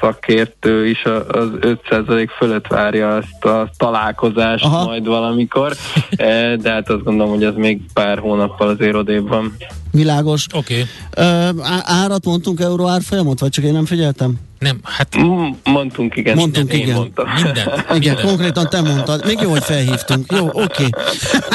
szakértő 0.00 0.86
is 0.86 1.04
az 1.28 1.48
5% 1.60 2.28
fölött 2.36 2.66
várja 2.66 3.16
azt 3.16 3.44
a 3.44 3.70
találkozást 3.76 4.64
Aha. 4.64 4.84
majd 4.84 5.06
valamikor, 5.06 5.72
de 6.62 6.70
hát 6.70 6.90
azt 6.90 7.02
gondolom, 7.02 7.32
hogy 7.32 7.44
ez 7.44 7.54
még 7.54 7.80
pár 7.94 8.18
hónappal 8.18 8.68
azért 8.68 8.94
odébb 8.94 9.28
van. 9.28 9.56
Világos. 9.90 10.46
Oké. 10.52 10.84
Okay. 11.10 11.60
árat 11.84 12.24
mondtunk 12.24 12.60
euró 12.60 12.88
árfolyamot, 12.88 13.40
vagy 13.40 13.50
csak 13.50 13.64
én 13.64 13.72
nem 13.72 13.86
figyeltem? 13.86 14.38
Nem, 14.58 14.80
hát... 14.82 15.16
Mondtunk, 15.64 16.16
igen. 16.16 16.36
Mondtunk, 16.36 16.72
igen. 16.72 16.94
Mondtam. 16.94 17.28
Minden. 17.34 17.52
Igen, 17.56 17.76
minden. 17.88 18.26
konkrétan 18.26 18.68
te 18.68 18.80
mondtad. 18.80 19.24
Még 19.26 19.38
jó, 19.40 19.50
hogy 19.50 19.62
felhívtunk. 19.62 20.32
Jó, 20.32 20.46
oké. 20.46 20.62
Okay. 20.62 20.90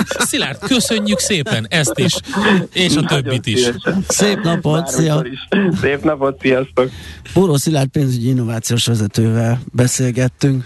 Szilárd, 0.05 0.57
köszönjük 0.59 1.19
szépen 1.19 1.65
ezt 1.69 1.99
is, 1.99 2.13
és 2.73 2.95
a 2.95 3.01
többit 3.01 3.45
is. 3.45 3.69
Szép 4.07 4.39
napot, 4.43 4.87
szia! 4.87 5.25
Szép 5.81 6.03
napot, 6.03 6.39
sziasztok! 6.41 6.89
Bóró 7.33 7.55
Szilárd 7.55 7.89
pénzügyi 7.89 8.27
innovációs 8.27 8.85
vezetővel 8.85 9.61
beszélgettünk. 9.71 10.65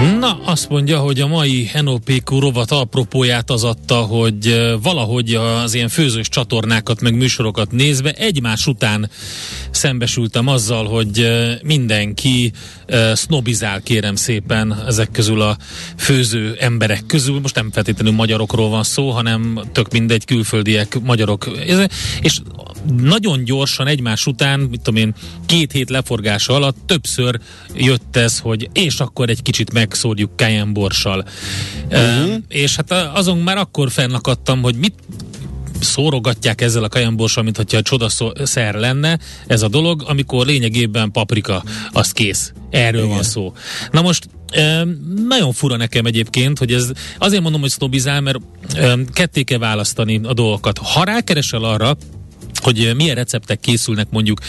Na, 0.00 0.40
azt 0.44 0.68
mondja, 0.68 0.98
hogy 0.98 1.20
a 1.20 1.26
mai 1.26 1.70
NOPQ 1.80 2.38
rovat 2.38 2.70
apropóját 2.70 3.50
az 3.50 3.64
adta, 3.64 3.94
hogy 3.94 4.62
valahogy 4.82 5.34
az 5.34 5.74
ilyen 5.74 5.88
főzős 5.88 6.28
csatornákat 6.28 7.00
meg 7.00 7.16
műsorokat 7.16 7.70
nézve 7.70 8.12
egymás 8.12 8.66
után 8.66 9.10
szembesültem 9.70 10.46
azzal, 10.46 10.86
hogy 10.86 11.28
mindenki 11.62 12.52
sznobizál 13.12 13.80
kérem 13.80 14.14
szépen 14.14 14.84
ezek 14.86 15.10
közül 15.10 15.40
a 15.40 15.56
főző 15.96 16.56
emberek 16.58 17.06
közül. 17.06 17.40
Most 17.40 17.54
nem 17.54 17.70
feltétlenül 17.72 18.12
magyarokról 18.12 18.68
van 18.68 18.82
szó, 18.82 19.10
hanem 19.10 19.60
tök 19.72 19.92
mindegy 19.92 20.24
külföldiek, 20.24 21.00
magyarok. 21.02 21.50
És 22.20 22.40
nagyon 22.96 23.44
gyorsan 23.44 23.86
egymás 23.86 24.26
után, 24.26 24.60
mit 24.60 24.80
tudom 24.80 25.00
én, 25.00 25.14
két 25.46 25.72
hét 25.72 25.90
leforgása 25.90 26.54
alatt 26.54 26.76
többször 26.86 27.40
jött 27.74 28.16
ez, 28.16 28.38
hogy 28.38 28.68
és 28.72 29.00
akkor 29.00 29.28
egy 29.28 29.42
kicsit 29.42 29.72
megszórjuk 29.72 30.30
cayenne 30.36 30.72
borssal. 30.72 31.24
Uh-huh. 31.90 32.28
Uh, 32.28 32.34
és 32.48 32.76
hát 32.76 32.92
azon 33.14 33.38
már 33.38 33.56
akkor 33.56 33.90
fennakadtam, 33.90 34.62
hogy 34.62 34.74
mit 34.76 34.94
szórogatják 35.80 36.60
ezzel 36.60 36.84
a 36.84 36.88
kajamborssal, 36.88 37.42
mint 37.42 37.56
hogyha 37.56 37.82
csodaszer 37.82 38.74
lenne 38.74 39.18
ez 39.46 39.62
a 39.62 39.68
dolog, 39.68 40.04
amikor 40.06 40.46
lényegében 40.46 41.10
paprika, 41.10 41.64
az 41.92 42.12
kész. 42.12 42.52
Erről 42.70 43.02
Igen. 43.02 43.14
van 43.14 43.22
szó. 43.22 43.52
Na 43.90 44.02
most 44.02 44.28
nagyon 45.28 45.52
fura 45.52 45.76
nekem 45.76 46.06
egyébként, 46.06 46.58
hogy 46.58 46.72
ez 46.72 46.90
azért 47.18 47.42
mondom, 47.42 47.60
hogy 47.60 47.70
sznobizál, 47.70 48.20
mert 48.20 48.38
ketté 49.12 49.42
kell 49.42 49.58
választani 49.58 50.20
a 50.22 50.32
dolgokat. 50.32 50.78
Ha 50.78 51.04
rákeresel 51.04 51.64
arra, 51.64 51.96
hogy 52.64 52.92
milyen 52.96 53.14
receptek 53.14 53.60
készülnek 53.60 54.06
mondjuk 54.10 54.40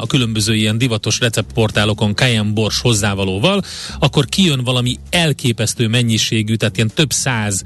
a 0.00 0.06
különböző 0.06 0.54
ilyen 0.54 0.78
divatos 0.78 1.18
receptportálokon 1.20 2.14
Cayenne 2.14 2.52
bors 2.52 2.80
hozzávalóval, 2.80 3.62
akkor 3.98 4.26
kijön 4.26 4.64
valami 4.64 4.96
elképesztő 5.10 5.88
mennyiségű, 5.88 6.54
tehát 6.54 6.76
ilyen 6.76 6.90
több 6.94 7.12
száz 7.12 7.64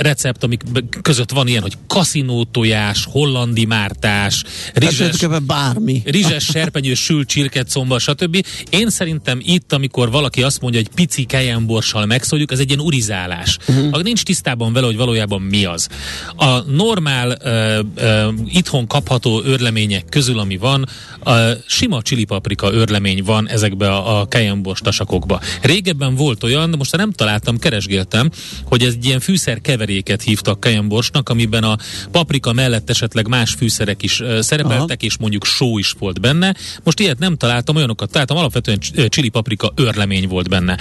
recept, 0.00 0.42
amik 0.42 0.62
között 1.02 1.30
van 1.30 1.48
ilyen, 1.48 1.62
hogy 1.62 1.76
kaszinó 1.86 2.44
tojás, 2.44 3.06
hollandi 3.10 3.64
mártás, 3.64 4.44
rizses, 4.74 5.20
hát, 5.20 5.42
bármi. 5.42 6.02
rizses 6.04 6.44
serpenyő, 6.44 6.94
sült 6.94 7.28
csirkecomba, 7.28 7.98
stb. 7.98 8.46
Én 8.70 8.90
szerintem 8.90 9.40
itt, 9.42 9.72
amikor 9.72 10.10
valaki 10.10 10.42
azt 10.42 10.60
mondja, 10.60 10.80
hogy 10.80 10.90
pici 10.94 11.26
borssal 11.66 12.06
megszóljuk, 12.06 12.52
ez 12.52 12.58
egy 12.58 12.68
ilyen 12.68 12.80
urizálás. 12.80 13.58
Uh-huh. 13.68 14.02
Nincs 14.02 14.22
tisztában 14.22 14.72
vele, 14.72 14.86
hogy 14.86 14.96
valójában 14.96 15.42
mi 15.42 15.64
az. 15.64 15.88
A 16.36 16.60
normál 16.60 17.36
uh, 17.44 18.04
uh, 18.04 18.34
itthon 18.48 18.86
kapható 18.86 19.42
örlemények 19.44 20.04
közül, 20.04 20.38
ami 20.38 20.56
van, 20.56 20.88
a 21.24 21.32
sima 21.66 22.02
csilipaprika 22.02 22.72
örlemény 22.72 23.22
van 23.24 23.48
ezekbe 23.48 23.90
a, 23.90 24.20
a 24.20 24.26
kejembors 24.26 24.80
tasakokba. 24.80 25.40
Régebben 25.62 26.14
volt 26.14 26.42
olyan, 26.42 26.70
de 26.70 26.76
most 26.76 26.96
nem 26.96 27.12
találtam, 27.12 27.58
keresgéltem, 27.58 28.30
hogy 28.64 28.82
ez 28.82 28.92
egy 28.92 29.04
ilyen 29.04 29.20
fűszer 29.20 29.51
fűszer 29.52 29.60
keveréket 29.60 30.22
hívtak 30.22 30.60
kajemborsnak, 30.60 31.28
amiben 31.28 31.64
a 31.64 31.76
paprika 32.10 32.52
mellett 32.52 32.90
esetleg 32.90 33.28
más 33.28 33.52
fűszerek 33.52 34.02
is 34.02 34.22
szerepeltek, 34.40 34.98
Aha. 34.98 35.06
és 35.06 35.16
mondjuk 35.18 35.44
só 35.44 35.78
is 35.78 35.94
volt 35.98 36.20
benne. 36.20 36.54
Most 36.84 37.00
ilyet 37.00 37.18
nem 37.18 37.36
találtam, 37.36 37.76
olyanokat 37.76 38.10
találtam, 38.10 38.36
alapvetően 38.36 38.78
csili 39.08 39.28
paprika 39.28 39.72
örlemény 39.74 40.28
volt 40.28 40.48
benne. 40.48 40.78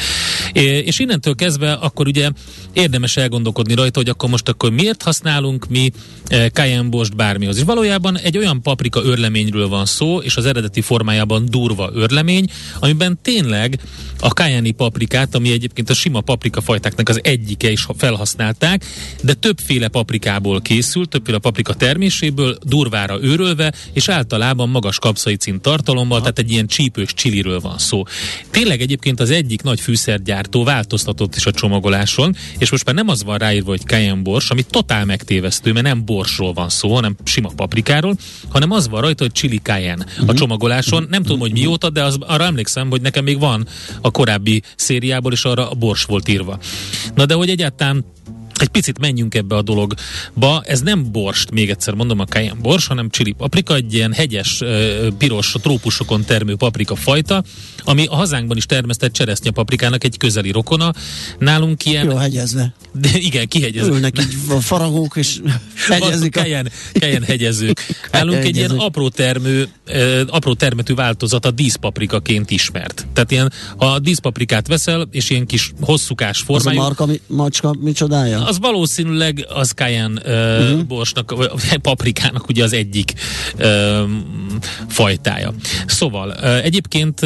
És 0.83 0.99
innentől 0.99 1.35
kezdve 1.35 1.71
akkor 1.71 2.07
ugye 2.07 2.29
érdemes 2.73 3.17
elgondolkodni 3.17 3.73
rajta, 3.73 3.99
hogy 3.99 4.09
akkor 4.09 4.29
most 4.29 4.49
akkor 4.49 4.71
miért 4.71 5.03
használunk 5.03 5.67
mi 5.69 5.91
kajemborst 6.53 7.15
bármihoz. 7.15 7.57
És 7.57 7.63
valójában 7.63 8.17
egy 8.17 8.37
olyan 8.37 8.61
paprika 8.61 9.03
örleményről 9.03 9.67
van 9.67 9.85
szó, 9.85 10.19
és 10.19 10.35
az 10.35 10.45
eredeti 10.45 10.81
formájában 10.81 11.45
durva 11.49 11.89
örlemény, 11.93 12.49
amiben 12.79 13.19
tényleg 13.21 13.79
a 14.19 14.33
kajeni 14.33 14.71
paprikát, 14.71 15.35
ami 15.35 15.51
egyébként 15.51 15.89
a 15.89 15.93
sima 15.93 16.21
paprika 16.21 16.61
fajtáknak 16.61 17.09
az 17.09 17.19
egyike 17.23 17.71
is 17.71 17.85
felhasznált 17.97 18.60
gyártották, 18.61 18.85
de 19.23 19.33
többféle 19.33 19.87
paprikából 19.87 20.61
készült, 20.61 21.09
többféle 21.09 21.37
paprika 21.37 21.73
terméséből, 21.73 22.57
durvára 22.65 23.21
őrölve, 23.21 23.73
és 23.93 24.09
általában 24.09 24.69
magas 24.69 24.99
kapszaicin 24.99 25.61
tartalommal, 25.61 26.17
Aha. 26.17 26.19
tehát 26.19 26.39
egy 26.39 26.51
ilyen 26.51 26.67
csípős 26.67 27.13
csiliről 27.13 27.59
van 27.59 27.77
szó. 27.77 28.03
Tényleg 28.49 28.81
egyébként 28.81 29.19
az 29.19 29.29
egyik 29.29 29.61
nagy 29.61 29.79
fűszergyártó 29.79 30.63
változtatott 30.63 31.35
is 31.35 31.45
a 31.45 31.51
csomagoláson, 31.51 32.35
és 32.57 32.71
most 32.71 32.85
már 32.85 32.95
nem 32.95 33.07
az 33.07 33.23
van 33.23 33.37
ráírva, 33.37 33.69
hogy 33.69 33.85
cayenne 33.85 34.21
bors, 34.21 34.49
ami 34.49 34.63
totál 34.69 35.05
megtévesztő, 35.05 35.71
mert 35.71 35.85
nem 35.85 36.05
borsról 36.05 36.53
van 36.53 36.69
szó, 36.69 36.93
hanem 36.93 37.15
sima 37.23 37.49
paprikáról, 37.55 38.15
hanem 38.49 38.71
az 38.71 38.87
van 38.87 39.01
rajta, 39.01 39.23
hogy 39.23 39.33
chili 39.33 39.57
cayenne 39.57 40.05
a 40.19 40.23
mhm. 40.23 40.35
csomagoláson. 40.35 41.07
Nem 41.09 41.23
tudom, 41.23 41.39
hogy 41.39 41.51
mióta, 41.51 41.89
de 41.89 42.03
az, 42.03 42.17
arra 42.19 42.43
emlékszem, 42.43 42.89
hogy 42.89 43.01
nekem 43.01 43.23
még 43.23 43.39
van 43.39 43.67
a 44.01 44.11
korábbi 44.11 44.61
szériából, 44.75 45.31
és 45.31 45.45
arra 45.45 45.69
a 45.69 45.73
bors 45.73 46.03
volt 46.03 46.27
írva. 46.27 46.59
Na 47.15 47.25
de 47.25 47.33
hogy 47.33 47.49
egyáltalán 47.49 48.05
egy 48.61 48.67
picit 48.67 48.99
menjünk 48.99 49.35
ebbe 49.35 49.55
a 49.55 49.61
dologba. 49.61 50.63
Ez 50.65 50.81
nem 50.81 51.11
borst, 51.11 51.51
még 51.51 51.69
egyszer 51.69 51.93
mondom, 51.93 52.19
a 52.19 52.25
cayenne 52.25 52.61
bors, 52.61 52.87
hanem 52.87 53.09
chili 53.09 53.31
paprika, 53.31 53.75
egy 53.75 53.93
ilyen 53.93 54.13
hegyes, 54.13 54.63
piros, 55.17 55.55
trópusokon 55.61 56.23
termő 56.23 56.55
paprika 56.55 56.95
fajta, 56.95 57.43
ami 57.83 58.05
a 58.05 58.15
hazánkban 58.15 58.57
is 58.57 58.65
termesztett 58.65 59.13
cseresznye 59.13 59.51
paprikának 59.51 60.03
egy 60.03 60.17
közeli 60.17 60.51
rokona. 60.51 60.93
Nálunk 61.39 61.85
ilyen... 61.85 62.05
Jó 62.05 62.15
hegyezve. 62.15 62.73
De 62.91 63.09
igen, 63.13 63.47
kihegyezve. 63.47 63.93
Ülnek 63.93 64.19
így 64.19 64.35
a 64.49 64.59
faragók, 64.59 65.15
és 65.15 65.41
hegyezik. 65.89 66.37
A... 66.37 66.41
Kelyen 66.93 67.23
hegyezők. 67.23 67.85
Nálunk 68.11 68.43
egy 68.43 68.55
ilyen 68.55 68.71
apró 68.71 69.09
termő, 69.09 69.69
apró 70.27 70.53
termetű 70.53 70.93
változat 70.93 71.45
a 71.45 71.51
díszpaprikaként 71.51 72.51
ismert. 72.51 73.07
Tehát 73.13 73.31
ilyen, 73.31 73.51
ha 73.77 73.85
a 73.85 73.99
díszpaprikát 73.99 74.67
veszel, 74.67 75.07
és 75.11 75.29
ilyen 75.29 75.45
kis 75.45 75.73
hosszúkás 75.81 76.39
formájú... 76.39 76.79
Az 76.79 76.85
a 76.85 76.87
marka 76.87 77.05
mi, 77.05 77.21
macska 77.27 77.75
micsodája? 77.79 78.45
Az 78.51 78.59
valószínűleg 78.59 79.45
az 79.53 79.71
cayenne 79.71 80.21
uh, 80.25 80.63
uh-huh. 80.63 80.83
borsnak, 80.83 81.31
vagy 81.31 81.77
paprikának 81.77 82.47
ugye 82.47 82.63
az 82.63 82.73
egyik 82.73 83.13
uh, 83.59 84.09
fajtája. 84.87 85.53
Szóval 85.85 86.29
uh, 86.29 86.65
egyébként 86.65 87.21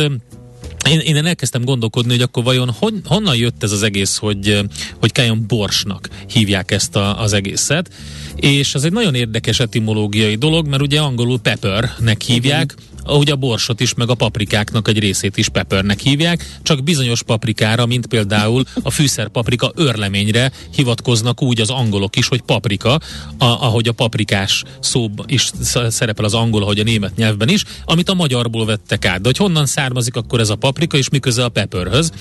én, 0.89 1.00
én 1.00 1.26
elkezdtem 1.26 1.63
gondolkodni, 1.63 2.12
hogy 2.12 2.21
akkor 2.21 2.43
vajon 2.43 2.71
hon, 2.80 3.02
honnan 3.06 3.36
jött 3.36 3.63
ez 3.63 3.71
az 3.71 3.84
egész, 3.84 4.17
hogy, 4.17 4.60
hogy 5.00 5.12
Cayenne 5.12 5.45
borsnak 5.48 6.10
hívják 6.28 6.71
ezt 6.71 6.95
a, 6.95 7.21
az 7.21 7.34
egészet, 7.34 7.93
és 8.36 8.76
ez 8.76 8.84
egy 8.84 8.91
nagyon 8.91 9.15
érdekes 9.15 9.60
etimológiai 9.60 10.36
dolog, 10.36 10.67
mert 10.67 10.82
ugye 10.82 11.00
angolul 11.00 11.39
peppernek 11.39 12.21
hívják, 12.21 12.74
uh-huh 12.78 12.93
ahogy 13.06 13.30
a 13.30 13.36
borsot 13.36 13.80
is, 13.80 13.93
meg 13.93 14.10
a 14.10 14.13
paprikáknak 14.13 14.88
egy 14.88 15.00
részét 15.00 15.38
is 15.38 15.50
peppernek 15.50 16.00
hívják, 16.00 16.58
csak 16.63 16.84
bizonyos 16.84 17.24
paprikára, 17.24 17.86
mint 17.86 18.08
például 18.08 18.63
a 18.84 18.89
fűszerpaprika 18.89 19.71
örleményre 19.76 20.52
hivatkoznak 20.76 21.41
úgy 21.41 21.62
az 21.62 21.69
angolok 21.69 22.15
is, 22.15 22.28
hogy 22.28 22.41
paprika, 22.41 22.93
a, 23.38 23.45
ahogy 23.45 23.88
a 23.88 23.91
paprikás 23.91 24.63
szó 24.80 25.10
is 25.26 25.52
szerepel 25.88 26.26
az 26.26 26.34
angol, 26.34 26.62
ahogy 26.62 26.80
a 26.80 26.84
német 26.84 27.15
nyelvben 27.15 27.50
is, 27.50 27.63
amit 27.86 28.10
a 28.10 28.13
magyarból 28.13 28.65
vettek 28.65 29.06
át. 29.06 29.21
De 29.21 29.28
hogy 29.28 29.38
honnan 29.38 29.65
származik 29.65 30.15
akkor 30.15 30.39
ez 30.39 30.50
a 30.50 30.56
paprika, 30.56 30.74
és 30.93 31.09
miköze 31.09 31.43
a 31.43 31.49
pepperhöz? 31.49 32.11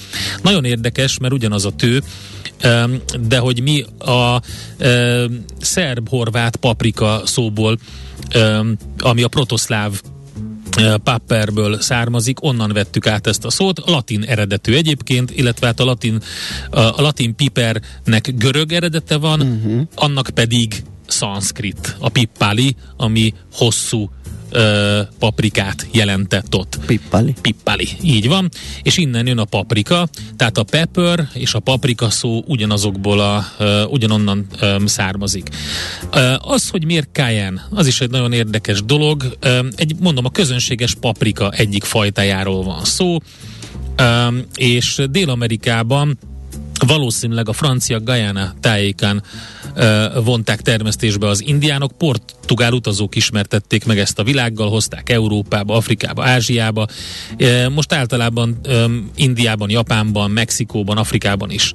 Nagyon 0.43 0.65
érdekes, 0.65 1.19
mert 1.19 1.33
ugyanaz 1.33 1.65
a 1.65 1.71
tő, 1.71 2.03
de 3.21 3.39
hogy 3.39 3.63
mi 3.63 3.85
a 3.99 4.41
szerb-horvát 5.61 6.57
paprika 6.57 7.23
szóból, 7.25 7.79
ami 8.99 9.23
a 9.23 9.29
protoszláv 9.29 10.01
Papperből 11.03 11.81
származik, 11.81 12.43
onnan 12.43 12.73
vettük 12.73 13.07
át 13.07 13.27
ezt 13.27 13.45
a 13.45 13.51
szót, 13.51 13.83
latin 13.87 14.23
eredetű 14.23 14.75
egyébként, 14.75 15.31
illetve 15.31 15.67
hát 15.67 15.81
a 15.81 15.85
latin, 15.85 16.23
a 16.71 17.01
latin 17.01 17.37
pipernek 17.37 18.35
görög 18.37 18.73
eredete 18.73 19.17
van, 19.17 19.41
uh-huh. 19.41 19.83
annak 19.95 20.31
pedig 20.35 20.83
szanszkrit, 21.07 21.97
a 21.99 22.09
pippali, 22.09 22.77
ami 22.97 23.35
hosszú 23.53 24.11
ö, 24.55 25.01
paprikát 25.19 25.87
jelentett 25.91 26.55
ott. 26.55 26.79
Pippali. 26.87 27.35
Pippali, 27.41 27.89
így 28.03 28.29
van. 28.29 28.49
És 28.83 28.97
innen 28.97 29.27
jön 29.27 29.39
a 29.39 29.45
paprika, 29.45 30.09
tehát 30.37 30.59
a 30.59 30.63
pepper 30.63 31.29
és 31.33 31.55
a 31.55 31.59
paprika 31.59 32.11
szó 32.11 32.43
ugyanazokból 32.47 33.21
a, 33.21 33.45
ö, 33.59 33.85
ugyanonnan 33.85 34.47
ö, 34.61 34.77
származik. 34.85 35.49
Ö, 36.13 36.35
az, 36.39 36.69
hogy 36.69 36.85
miért 36.85 37.09
cayenne, 37.13 37.67
az 37.71 37.87
is 37.87 38.01
egy 38.01 38.11
nagyon 38.11 38.33
érdekes 38.33 38.85
dolog. 38.85 39.37
Ö, 39.41 39.67
egy, 39.77 39.95
mondom, 40.01 40.25
a 40.25 40.31
közönséges 40.31 40.95
paprika 40.95 41.51
egyik 41.51 41.85
fajtájáról 41.85 42.63
van 42.63 42.85
szó, 42.85 43.19
ö, 43.97 44.27
és 44.55 45.03
Dél-Amerikában 45.11 46.19
valószínűleg 46.87 47.49
a 47.49 47.53
francia 47.53 48.01
Guyana 48.01 48.55
tájékán 48.61 49.23
vonták 50.25 50.61
termesztésbe 50.61 51.29
az 51.29 51.43
indiánok, 51.47 51.93
portugál 51.99 52.73
utazók 52.73 53.17
ismertették 53.17 53.85
meg 53.85 53.99
ezt 53.99 54.19
a 54.19 54.25
világgal, 54.25 54.69
hozták 54.69 55.11
Európába, 55.11 55.75
Afrikába, 55.75 56.25
Ázsiába. 56.25 56.87
Most 57.75 57.93
általában 57.93 58.61
Indiában, 59.17 59.71
Japánban, 59.71 60.31
Mexikóban, 60.31 60.97
Afrikában 60.97 61.51
is 61.51 61.73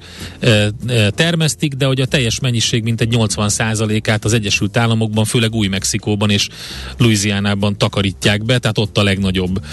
termesztik, 1.14 1.74
de 1.74 1.86
hogy 1.86 2.00
a 2.00 2.06
teljes 2.06 2.40
mennyiség 2.40 2.82
mintegy 2.82 3.14
80%-át 3.16 4.24
az 4.24 4.32
Egyesült 4.32 4.76
Államokban, 4.76 5.24
főleg 5.24 5.54
Új-Mexikóban 5.54 6.30
és 6.30 6.48
Louisianában 6.96 7.78
takarítják 7.78 8.44
be, 8.44 8.58
tehát 8.58 8.78
ott 8.78 8.98
a 8.98 9.02
legnagyobb 9.02 9.64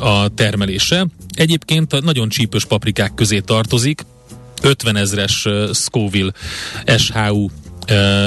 a 0.00 0.28
termelése. 0.34 1.06
Egyébként 1.36 2.02
nagyon 2.02 2.28
csípős 2.28 2.64
paprikák 2.64 3.14
közé 3.14 3.38
tartozik, 3.38 4.02
50 4.64 4.96
ezres 4.96 5.46
Scoville 5.72 6.32
SHU 6.96 7.48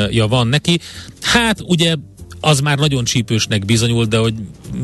ja 0.09 0.27
van 0.27 0.47
neki. 0.47 0.79
Hát 1.21 1.59
ugye 1.61 1.95
az 2.39 2.59
már 2.59 2.77
nagyon 2.77 3.03
csípősnek 3.03 3.65
bizonyul, 3.65 4.05
de 4.05 4.17
hogy 4.17 4.33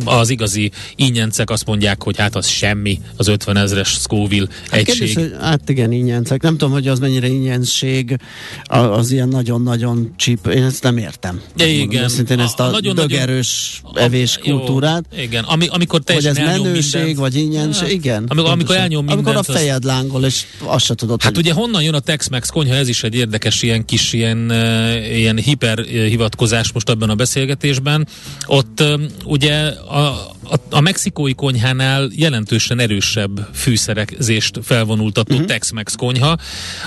az 0.06 0.30
igazi 0.30 0.72
ingyencek 0.96 1.50
azt 1.50 1.66
mondják, 1.66 2.04
hogy 2.04 2.18
hát 2.18 2.36
az 2.36 2.48
semmi, 2.48 3.00
az 3.16 3.28
50 3.28 3.58
ezres 3.58 3.88
Scoville 3.88 4.48
hát 4.70 4.80
egység. 4.80 4.98
Kérdés, 4.98 5.16
hogy, 5.16 5.36
hát 5.42 5.70
igen, 5.70 5.92
ingyencek. 5.92 6.42
Nem 6.42 6.58
tudom, 6.58 6.74
hogy 6.74 6.88
az 6.88 7.00
mennyire 7.00 7.28
ingyenség, 7.28 8.18
az 8.64 9.12
ilyen 9.12 9.28
nagyon-nagyon 9.28 10.14
csíp. 10.16 10.48
Én 10.48 10.64
ezt 10.64 10.84
nem 10.84 10.98
értem. 10.98 11.42
Ja, 11.58 11.68
igen. 11.68 12.10
Szintén 12.10 12.40
ezt 12.40 12.60
a, 12.60 12.64
a 12.64 12.70
nagyon 12.70 12.96
dögerős 12.96 13.82
evés 13.94 14.38
a, 14.38 14.42
kultúrát. 14.42 15.06
Jó, 15.16 15.22
igen, 15.22 15.44
Ami, 15.44 15.68
amikor 15.68 16.02
teljesen 16.02 16.36
Hogy 16.36 16.44
ez 16.44 16.58
menőség, 16.60 16.96
mindent. 16.96 17.18
vagy 17.18 17.36
ingyenség, 17.36 17.88
ja. 17.88 17.94
igen. 17.94 18.26
Amikor, 18.28 18.52
amikor 18.52 18.76
elnyom 18.76 19.06
mindent. 19.06 19.28
Amikor 19.28 19.50
a 19.50 19.58
fejed 19.58 19.84
lángol, 19.84 20.26
és 20.26 20.44
azt 20.60 20.86
se 20.86 20.94
tudod. 20.94 21.22
Hát 21.22 21.36
hogy... 21.36 21.46
ugye 21.46 21.54
honnan 21.54 21.84
jön 21.84 21.94
a 21.94 22.00
Tex-Mex 22.00 22.50
konyha, 22.50 22.76
ez 22.76 22.88
is 22.88 23.04
egy 23.04 23.16
érdekes 23.16 23.62
ilyen 23.62 23.86
kis 23.86 24.14
ilyen, 24.14 24.38
uh, 24.50 25.18
ilyen 25.18 25.38
hiperhivatkozás 25.38 26.72
most 26.72 26.90
ebben 26.90 27.10
a 27.10 27.16
beszélgetésben 27.16 27.43
beszélgetésben, 27.44 28.08
ott 28.46 28.84
ugye 29.26 29.68
a, 29.68 30.08
a, 30.44 30.56
a 30.70 30.80
mexikói 30.80 31.34
konyhánál 31.34 32.10
jelentősen 32.16 32.80
erősebb 32.80 33.48
fűszerezést 33.54 34.60
felvonultató 34.64 35.34
uh-huh. 35.34 35.48
Tex-Mex 35.48 35.96
konyha, 35.96 36.38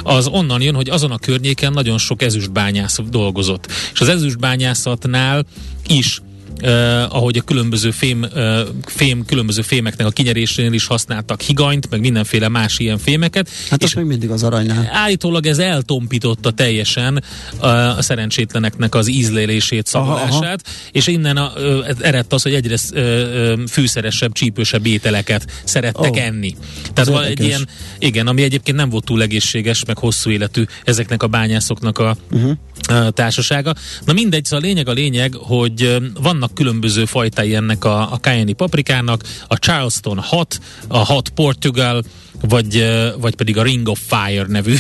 az 0.03 0.27
onnan 0.27 0.63
jön, 0.63 0.75
hogy 0.75 0.91
azon 0.91 1.11
a 1.11 1.19
környéken 1.19 1.73
nagyon 1.73 1.99
sok 1.99 2.23
ezüstbányász 2.23 2.99
dolgozott. 3.11 3.67
És 3.93 4.01
az 4.01 4.09
ezüstbányászatnál 4.09 5.45
is 5.87 6.21
Uh, 6.63 7.15
ahogy 7.15 7.37
a 7.37 7.43
különböző 7.43 7.91
fém, 7.91 8.23
uh, 8.35 8.61
fém, 8.85 9.25
különböző 9.25 9.63
fémeknek 9.63 10.07
a 10.07 10.11
kinyerésénél 10.11 10.73
is 10.73 10.87
használtak 10.87 11.41
higanyt, 11.41 11.91
meg 11.91 12.01
mindenféle 12.01 12.49
más 12.49 12.79
ilyen 12.79 12.99
fémeket. 12.99 13.51
Hát 13.71 13.83
és 13.83 13.95
még 13.95 14.05
mindig 14.05 14.31
az 14.31 14.43
aranynál. 14.43 14.91
Állítólag 14.93 15.47
ez 15.47 15.59
eltompította 15.59 16.51
teljesen 16.51 17.25
uh, 17.61 17.99
a 17.99 18.03
szerencsétleneknek 18.03 18.95
az 18.95 19.09
ízlélését, 19.09 19.89
aha, 19.93 20.15
aha. 20.15 20.57
és 20.93 21.07
innen 21.07 21.37
a, 21.37 21.53
uh, 21.57 21.89
eredt 22.01 22.33
az, 22.33 22.43
hogy 22.43 22.55
egyre 22.55 22.77
uh, 22.93 23.67
fűszeresebb, 23.69 24.33
csípősebb 24.33 24.87
ételeket 24.87 25.47
szerettek 25.65 26.11
oh, 26.11 26.25
enni. 26.25 26.57
Tehát 26.93 27.11
van 27.11 27.25
egy 27.25 27.41
ilyen, 27.41 27.69
igen, 27.99 28.27
ami 28.27 28.43
egyébként 28.43 28.77
nem 28.77 28.89
volt 28.89 29.05
túl 29.05 29.23
egészséges, 29.23 29.85
meg 29.85 29.99
hosszú 29.99 30.31
életű 30.31 30.65
ezeknek 30.85 31.23
a 31.23 31.27
bányászoknak 31.27 31.99
a 31.99 32.17
uh-huh. 32.31 33.09
társasága. 33.09 33.75
Na 34.05 34.13
mindegy, 34.13 34.45
szóval 34.45 34.65
a 34.65 34.67
lényeg 34.67 34.89
a 34.89 34.93
lényeg, 34.93 35.35
hogy 35.35 35.97
vannak 36.21 36.46
vannak 36.47 36.55
különböző 36.55 37.05
fajtái 37.05 37.55
ennek 37.55 37.85
a, 37.85 38.13
a 38.13 38.19
cayenne 38.21 38.53
paprikának, 38.53 39.23
a 39.49 39.59
Charleston 39.59 40.19
Hot, 40.19 40.61
a 40.89 40.99
Hot 40.99 41.29
Portugal, 41.29 42.05
vagy, 42.41 42.87
vagy 43.19 43.35
pedig 43.35 43.57
a 43.57 43.63
Ring 43.63 43.89
of 43.89 44.01
Fire 44.07 44.47
nevű, 44.49 44.75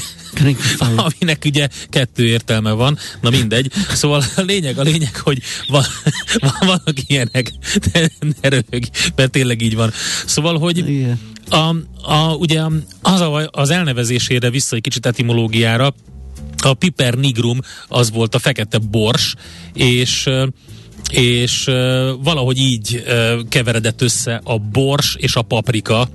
aminek 0.97 1.43
ugye 1.45 1.69
kettő 1.89 2.27
értelme 2.27 2.71
van, 2.71 2.99
na 3.21 3.31
mindegy. 3.31 3.73
Szóval 3.89 4.23
a 4.37 4.41
lényeg, 4.41 4.79
a 4.79 4.83
lényeg, 4.83 5.17
hogy 5.17 5.43
van, 5.69 5.85
van, 6.41 6.55
vannak 6.61 6.97
ilyenek, 7.07 7.53
de 7.93 8.11
ne 8.41 8.49
röhög, 8.49 8.85
mert 9.15 9.31
tényleg 9.31 9.63
így 9.63 9.75
van. 9.75 9.93
Szóval, 10.27 10.59
hogy 10.59 11.07
a, 11.49 11.75
a, 12.13 12.35
ugye 12.39 12.63
az, 13.03 13.21
a, 13.21 13.49
az 13.53 13.71
elnevezésére 13.71 14.51
vissza 14.51 14.77
egy 14.77 14.83
kicsit 14.83 15.07
etimológiára, 15.07 15.95
a 16.63 16.75
piper 16.75 17.15
nigrum 17.15 17.61
az 17.89 18.11
volt 18.11 18.35
a 18.35 18.39
fekete 18.39 18.79
bors, 18.79 19.35
és 19.73 20.29
és 21.11 21.65
valahogy 22.23 22.59
így 22.59 23.05
keveredett 23.49 24.03
össze 24.03 24.41
a 24.45 24.59
bors 24.59 25.17
és 25.19 25.37
a 25.37 25.43
paprika 25.43 26.09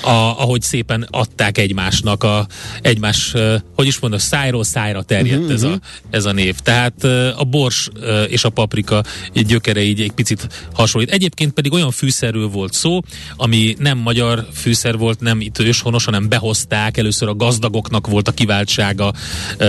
a, 0.00 0.10
ahogy 0.10 0.62
szépen 0.62 1.06
adták 1.10 1.58
egymásnak 1.58 2.24
a 2.24 2.46
egymás, 2.82 3.34
hogy 3.74 3.86
is 3.86 3.98
mondom, 3.98 4.18
szájról 4.18 4.64
szájra 4.64 5.02
terjedt 5.02 5.40
uh-huh, 5.40 5.52
ez, 5.52 5.62
a, 5.62 5.80
ez 6.10 6.24
a 6.24 6.32
név. 6.32 6.58
Tehát 6.58 7.04
a 7.36 7.44
bors 7.50 7.88
és 8.28 8.44
a 8.44 8.48
paprika 8.48 9.02
gyökere 9.34 9.82
így 9.82 10.00
egy 10.00 10.12
picit 10.12 10.68
hasonlít. 10.74 11.10
Egyébként 11.10 11.52
pedig 11.52 11.72
olyan 11.72 11.90
fűszerről 11.90 12.48
volt 12.48 12.72
szó, 12.72 13.00
ami 13.36 13.74
nem 13.78 13.98
magyar 13.98 14.46
fűszer 14.54 14.96
volt, 14.96 15.20
nem 15.20 15.40
itt 15.40 15.58
őshonos, 15.58 16.04
hanem 16.04 16.28
behozták, 16.28 16.96
először 16.96 17.28
a 17.28 17.34
gazdagoknak 17.34 18.06
volt 18.06 18.28
a 18.28 18.32
kiváltsága, 18.32 19.12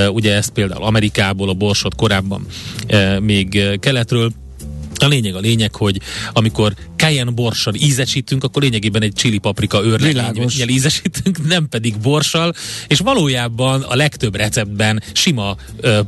ugye 0.09 0.35
ezt 0.35 0.49
például 0.49 0.83
Amerikából, 0.83 1.49
a 1.49 1.53
borsot 1.53 1.95
korábban 1.95 2.45
még 3.19 3.79
keletről, 3.79 4.31
a 5.03 5.07
lényeg 5.07 5.35
a 5.35 5.39
lényeg, 5.39 5.75
hogy 5.75 5.99
amikor 6.33 6.73
cayenne 6.95 7.31
borssal 7.31 7.73
ízesítünk, 7.73 8.43
akkor 8.43 8.61
lényegében 8.61 9.01
egy 9.01 9.13
chili 9.13 9.37
paprika 9.37 9.83
őrlegényel 9.83 10.67
ízesítünk, 10.67 11.45
nem 11.53 11.69
pedig 11.69 11.97
borssal, 11.97 12.53
és 12.87 12.99
valójában 12.99 13.81
a 13.81 13.95
legtöbb 13.95 14.35
receptben 14.35 15.03
sima 15.13 15.55
ö, 15.79 15.99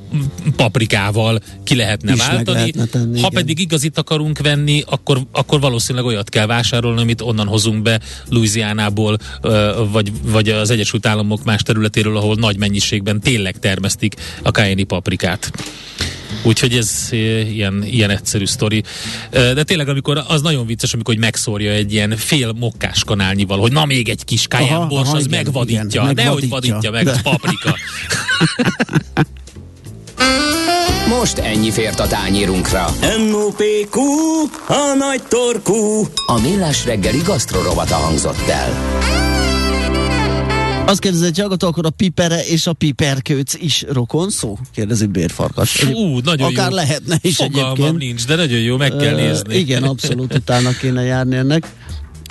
paprikával 0.56 1.40
ki 1.64 1.76
lehetne 1.76 2.14
Is 2.14 2.20
váltani. 2.20 2.58
Lehetne 2.58 2.86
tenni, 2.86 3.22
ha 3.22 3.28
igen. 3.28 3.30
pedig 3.30 3.60
igazit 3.60 3.98
akarunk 3.98 4.40
venni, 4.40 4.84
akkor, 4.86 5.22
akkor 5.32 5.60
valószínűleg 5.60 6.08
olyat 6.08 6.30
kell 6.30 6.46
vásárolni, 6.46 7.02
amit 7.02 7.22
onnan 7.22 7.48
hozunk 7.48 7.82
be 7.82 8.00
Louisianából, 8.30 9.18
ö, 9.42 9.84
vagy, 9.92 10.12
vagy 10.24 10.50
az 10.50 10.70
Egyesült 10.70 11.06
Államok 11.06 11.44
más 11.44 11.62
területéről, 11.62 12.18
ahol 12.18 12.36
nagy 12.36 12.58
mennyiségben 12.58 13.20
tényleg 13.20 13.60
termesztik 13.60 14.16
a 14.44 14.50
cayenne 14.50 14.84
paprikát. 14.84 15.52
Úgyhogy 16.46 16.74
ez 16.74 17.08
ilyen, 17.12 17.84
ilyen 17.84 18.10
egyszerű 18.10 18.46
sztori. 18.46 18.84
De 19.32 19.64
tényleg, 19.64 19.90
amikor 19.90 20.24
az 20.28 20.42
nagyon 20.42 20.66
vicces, 20.66 20.94
amikor 20.94 21.14
hogy 21.14 21.24
megszórja 21.24 21.72
egy 21.72 21.94
ilyen 21.94 22.18
fél 22.18 22.52
mokkás 22.52 23.04
kanálnyival, 23.04 23.60
hogy 23.60 23.72
na 23.72 23.86
még 23.86 24.10
egy 24.10 24.26
kis 24.26 24.48
kájánbors, 24.48 25.12
az 25.12 25.26
igen, 25.26 25.44
megvadítja. 25.44 26.02
Igen, 26.02 26.06
megvadítja. 26.06 26.24
Nehogy 26.24 26.50
vadítja 26.50 26.92
meg, 26.92 27.08
az 27.08 27.22
paprika. 27.22 27.76
Most 31.20 31.38
ennyi 31.38 31.72
fért 31.72 32.00
a 32.00 32.08
tányírunkra. 32.08 32.86
M.O.P.Q. 33.02 34.00
A 34.68 34.96
nagy 34.98 35.22
torkú. 35.28 36.08
A 36.26 36.40
millás 36.42 36.86
reggeli 36.86 37.22
gasztrorovata 37.26 37.96
hangzott 37.96 38.48
el. 38.48 39.35
Azt 40.88 41.00
kérdezi 41.00 41.26
egy 41.26 41.40
hallgató, 41.40 41.68
akkor 41.68 41.86
a 41.86 41.90
pipere 41.90 42.46
és 42.46 42.68
a 42.68 42.74
piperkőc 42.74 43.54
is 43.54 43.86
rokon 43.92 44.30
szó? 44.30 44.58
Kérdezi 44.74 45.06
Bérfarkas. 45.06 45.72
Fú, 45.72 46.20
nagyon 46.20 46.52
Akár 46.52 46.70
jó. 46.70 46.76
lehetne 46.76 47.18
is 47.22 47.36
Fogalmam 47.36 47.72
egyébként. 47.72 47.98
nincs, 47.98 48.26
de 48.26 48.36
nagyon 48.36 48.60
jó, 48.60 48.78
meg 48.78 48.96
kell 48.96 49.14
uh, 49.14 49.20
nézni. 49.20 49.56
Igen, 49.56 49.84
abszolút 49.84 50.34
utána 50.34 50.72
kéne 50.72 51.02
járni 51.04 51.36
ennek. 51.36 51.74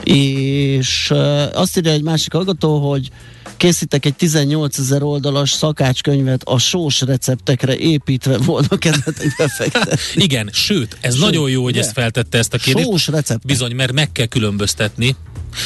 És 0.03 1.11
uh, 1.11 1.43
azt 1.53 1.77
írja 1.77 1.91
egy 1.91 2.03
másik 2.03 2.33
hallgató, 2.33 2.91
hogy 2.91 3.11
készítek 3.57 4.05
egy 4.05 4.15
18 4.15 4.79
ezer 4.79 5.03
oldalas 5.03 5.51
szakácskönyvet 5.51 6.43
a 6.45 6.59
sós 6.59 7.01
receptekre 7.01 7.77
építve 7.77 8.39
volna 8.39 8.77
kezdetek 8.79 9.35
befektetni. 9.39 10.23
Igen, 10.29 10.51
sőt, 10.53 10.97
ez 11.01 11.13
sőt, 11.15 11.23
nagyon 11.23 11.51
jó, 11.51 11.63
hogy 11.63 11.73
de? 11.73 11.81
ezt 11.81 11.93
feltette 11.93 12.39
ezt 12.39 12.55
a 12.55 12.59
kérdést. 12.59 12.89
Sós 12.89 13.07
recept. 13.07 13.47
Bizony, 13.47 13.75
mert 13.75 13.93
meg 13.93 14.13
kell 14.13 14.27
különböztetni 14.27 15.17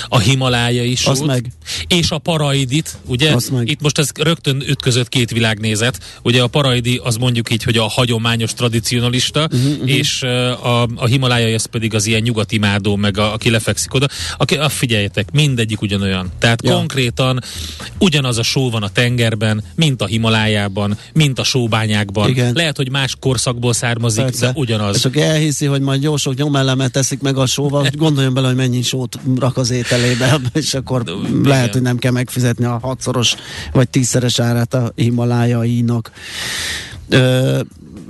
a 0.08 0.18
Himalájai 0.18 0.94
sót, 0.94 1.26
meg. 1.26 1.52
és 1.86 2.10
a 2.10 2.18
paraidit, 2.18 2.98
ugye? 3.06 3.36
meg. 3.52 3.70
Itt 3.70 3.80
most 3.80 3.98
ez 3.98 4.10
rögtön 4.14 4.62
ütközött 4.66 5.08
két 5.08 5.30
világnézet. 5.30 5.98
Ugye 6.22 6.42
a 6.42 6.46
paraidi 6.46 7.00
az 7.04 7.16
mondjuk 7.16 7.50
így, 7.50 7.62
hogy 7.62 7.76
a 7.76 7.88
hagyományos 7.88 8.54
tradicionalista, 8.54 9.48
uh-huh, 9.52 9.70
uh-huh. 9.70 9.90
és 9.90 10.22
a, 10.22 10.82
a 10.82 11.06
Himalájai 11.06 11.52
ez 11.52 11.66
pedig 11.66 11.94
az 11.94 12.06
ilyen 12.06 12.22
nyugati 12.22 12.58
mádó, 12.58 12.96
meg 12.96 13.18
a, 13.18 13.32
aki 13.32 13.50
lefekszik 13.50 13.94
oda. 13.94 14.06
Aki, 14.36 14.54
a, 14.54 14.68
figyeljetek, 14.68 15.30
mindegyik 15.32 15.80
ugyanolyan. 15.80 16.32
Tehát 16.38 16.64
ja. 16.64 16.74
konkrétan 16.74 17.40
ugyanaz 17.98 18.38
a 18.38 18.42
só 18.42 18.70
van 18.70 18.82
a 18.82 18.88
tengerben, 18.88 19.64
mint 19.74 20.02
a 20.02 20.06
Himalájában, 20.06 20.98
mint 21.12 21.38
a 21.38 21.44
sóbányákban. 21.44 22.28
Igen. 22.28 22.52
Lehet, 22.54 22.76
hogy 22.76 22.90
más 22.90 23.16
korszakból 23.20 23.72
származik, 23.72 24.24
Persze. 24.24 24.46
de 24.46 24.52
ugyanaz. 24.54 24.96
És 24.96 25.04
aki 25.04 25.20
elhiszi, 25.20 25.66
hogy 25.66 25.80
majd 25.80 26.02
jó 26.02 26.16
sok 26.16 26.34
nyomelemet 26.34 26.92
teszik 26.92 27.20
meg 27.20 27.36
a 27.36 27.46
sóval, 27.46 27.86
gondoljon 27.96 28.34
bele, 28.34 28.46
hogy 28.46 28.56
mennyi 28.56 28.82
sót 28.82 29.18
rak 29.38 29.56
az 29.56 29.70
ételébe, 29.78 30.40
és 30.52 30.74
akkor 30.74 31.02
Igen. 31.06 31.40
lehet, 31.44 31.72
hogy 31.72 31.82
nem 31.82 31.98
kell 31.98 32.12
megfizetni 32.12 32.64
a 32.64 32.78
hatszoros 32.82 33.34
vagy 33.72 33.88
tízszeres 33.88 34.38
árát 34.38 34.74
a 34.74 34.92
Himalájainak. 34.94 36.10
Ö, 37.08 37.60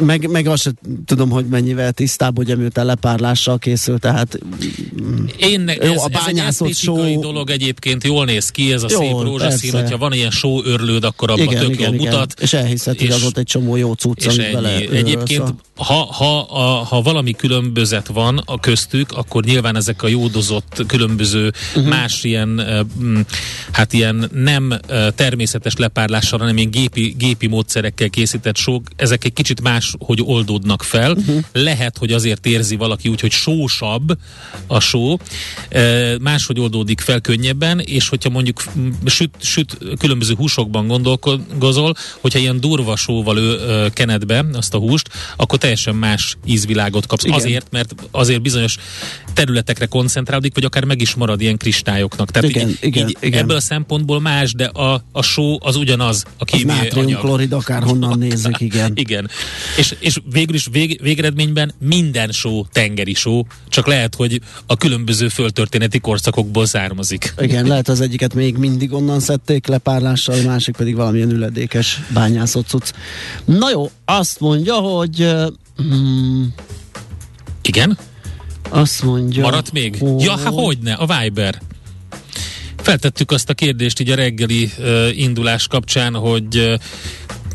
meg, 0.04 0.30
meg 0.30 0.46
azt 0.46 0.62
sem 0.62 0.72
tudom, 1.06 1.30
hogy 1.30 1.46
mennyivel 1.46 1.92
tisztább, 1.92 2.36
hogy 2.36 2.56
miután 2.56 2.86
lepárlással 2.86 3.58
készül, 3.58 3.98
tehát 3.98 4.38
én 5.36 5.60
ne, 5.60 5.74
jó, 5.74 5.92
ez, 5.92 6.02
a 6.02 6.10
ez 6.46 6.60
egy 6.60 6.76
só... 6.76 7.20
dolog 7.20 7.50
egyébként, 7.50 8.04
jól 8.04 8.24
néz 8.24 8.48
ki, 8.50 8.72
ez 8.72 8.82
a 8.82 8.86
jó, 8.90 8.98
szép 8.98 9.10
rózsaszín, 9.10 9.70
persze. 9.70 9.82
hogyha 9.82 9.98
van 9.98 10.12
ilyen 10.12 10.30
só 10.30 10.64
örlőd, 10.64 11.04
akkor 11.04 11.30
abban 11.30 11.44
igen, 11.44 11.60
tök 11.60 11.70
igen, 11.70 11.84
jól 11.84 11.94
igen. 11.94 12.12
mutat. 12.12 12.40
És 12.40 12.52
elhiszed, 12.52 12.98
hogy 12.98 13.10
az 13.10 13.24
ott 13.24 13.38
egy 13.38 13.46
csomó 13.46 13.76
jó 13.76 13.92
cucc, 13.92 14.24
és 14.24 14.36
ennyi. 14.36 14.52
Bele 14.52 14.76
Egyébként, 14.76 15.54
ha, 15.76 15.94
ha, 15.94 16.38
a, 16.38 16.84
ha 16.84 17.02
valami 17.02 17.32
különbözet 17.32 18.06
van 18.06 18.42
a 18.44 18.60
köztük, 18.60 19.12
akkor 19.12 19.44
nyilván 19.44 19.76
ezek 19.76 20.02
a 20.02 20.08
jódozott, 20.08 20.84
különböző 20.86 21.52
uh-huh. 21.74 21.88
más 21.88 22.24
ilyen, 22.24 22.62
hát 23.72 23.92
ilyen 23.92 24.30
nem 24.34 24.74
természetes 25.14 25.76
lepárlással, 25.76 26.38
hanem 26.38 26.56
ilyen 26.56 26.70
gépi, 26.70 27.14
gépi 27.18 27.46
módszerekkel 27.46 28.08
készített 28.10 28.56
sók, 28.56 28.86
ezek 28.96 29.24
egy 29.24 29.32
kicsit 29.32 29.62
más 29.62 29.87
hogy 29.98 30.20
oldódnak 30.22 30.82
fel. 30.82 31.12
Uh-huh. 31.12 31.42
Lehet, 31.52 31.98
hogy 31.98 32.12
azért 32.12 32.46
érzi 32.46 32.76
valaki 32.76 33.08
úgy, 33.08 33.20
hogy 33.20 33.30
sósabb 33.30 34.18
a 34.66 34.80
só, 34.80 35.18
máshogy 36.20 36.60
oldódik 36.60 37.00
fel 37.00 37.20
könnyebben, 37.20 37.78
és 37.78 38.08
hogyha 38.08 38.30
mondjuk 38.30 38.62
süt, 39.04 39.34
süt 39.40 39.78
különböző 39.98 40.34
húsokban 40.34 40.86
gondolkozol, 40.86 41.94
hogyha 42.20 42.38
ilyen 42.38 42.60
durva 42.60 42.96
sóval 42.96 43.38
ő, 43.38 43.88
kened 43.92 44.24
be 44.24 44.44
azt 44.52 44.74
a 44.74 44.78
húst, 44.78 45.08
akkor 45.36 45.58
teljesen 45.58 45.94
más 45.94 46.36
ízvilágot 46.44 47.06
kapsz. 47.06 47.24
Igen. 47.24 47.36
Azért, 47.36 47.66
mert 47.70 47.94
azért 48.10 48.42
bizonyos 48.42 48.76
területekre 49.32 49.86
koncentrálódik, 49.86 50.54
vagy 50.54 50.64
akár 50.64 50.84
meg 50.84 51.00
is 51.00 51.14
marad 51.14 51.40
ilyen 51.40 51.56
kristályoknak. 51.56 52.30
Tehát 52.30 52.48
igen, 52.50 52.68
így, 52.68 52.78
igen, 52.80 53.08
így 53.08 53.16
igen. 53.20 53.40
ebből 53.40 53.56
a 53.56 53.60
szempontból 53.60 54.20
más, 54.20 54.52
de 54.52 54.64
a, 54.64 55.02
a 55.12 55.22
só 55.22 55.58
az 55.60 55.76
ugyanaz 55.76 56.24
a 56.38 56.44
kémiai 56.44 56.88
akár 57.50 57.82
honnan 57.82 58.18
nézzük, 58.18 58.60
igen. 58.60 58.92
igen. 59.04 59.30
És, 59.78 59.94
és 59.98 60.18
végül 60.32 60.54
is 60.54 60.66
vég, 60.72 61.00
végeredményben 61.02 61.74
minden 61.78 62.30
só 62.30 62.66
tengeri 62.72 63.14
só, 63.14 63.46
csak 63.68 63.86
lehet, 63.86 64.14
hogy 64.14 64.40
a 64.66 64.76
különböző 64.76 65.28
földtörténeti 65.28 65.98
korszakokból 65.98 66.66
származik. 66.66 67.34
Igen, 67.38 67.66
lehet 67.66 67.88
az 67.88 68.00
egyiket 68.00 68.34
még 68.34 68.56
mindig 68.56 68.92
onnan 68.92 69.20
szedték 69.20 69.66
le 69.66 69.78
párlással, 69.78 70.38
a 70.38 70.42
másik 70.42 70.76
pedig 70.76 70.94
valamilyen 70.96 71.30
üledékes 71.30 72.00
bányászott 72.12 72.66
cucc. 72.66 72.90
Na 73.44 73.70
jó, 73.70 73.90
azt 74.04 74.40
mondja, 74.40 74.74
hogy... 74.74 75.34
Hmm, 75.76 76.54
igen? 77.62 77.98
Azt 78.68 79.02
mondja... 79.02 79.42
Maradt 79.42 79.72
még? 79.72 79.96
Hogy... 79.98 80.22
Ja, 80.22 80.36
hát 80.36 80.52
hogyne, 80.52 80.92
a 80.92 81.06
Viber. 81.20 81.60
Feltettük 82.88 83.30
azt 83.30 83.50
a 83.50 83.54
kérdést 83.54 84.00
így 84.00 84.10
a 84.10 84.14
reggeli 84.14 84.70
uh, 84.78 85.18
indulás 85.18 85.66
kapcsán, 85.66 86.14
hogy 86.14 86.56
uh, 86.56 86.74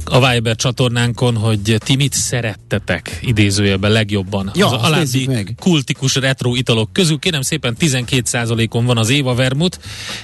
a 0.06 0.30
Viber 0.30 0.56
csatornánkon, 0.56 1.38
hogy 1.38 1.76
ti 1.78 1.96
mit 1.96 2.14
szerettetek 2.14 3.20
idézőjelben 3.22 3.92
legjobban. 3.92 4.52
Ja, 4.56 4.66
az 4.66 4.84
alábbi 4.84 5.56
kultikus 5.60 6.16
retro 6.16 6.56
italok 6.56 6.94
közül. 6.94 7.20
Kérem 7.20 7.42
szépen 7.42 7.76
12%-on 7.80 8.86
van 8.86 8.98
az 8.98 9.10
Éva 9.10 9.34
Vermut, 9.36 9.80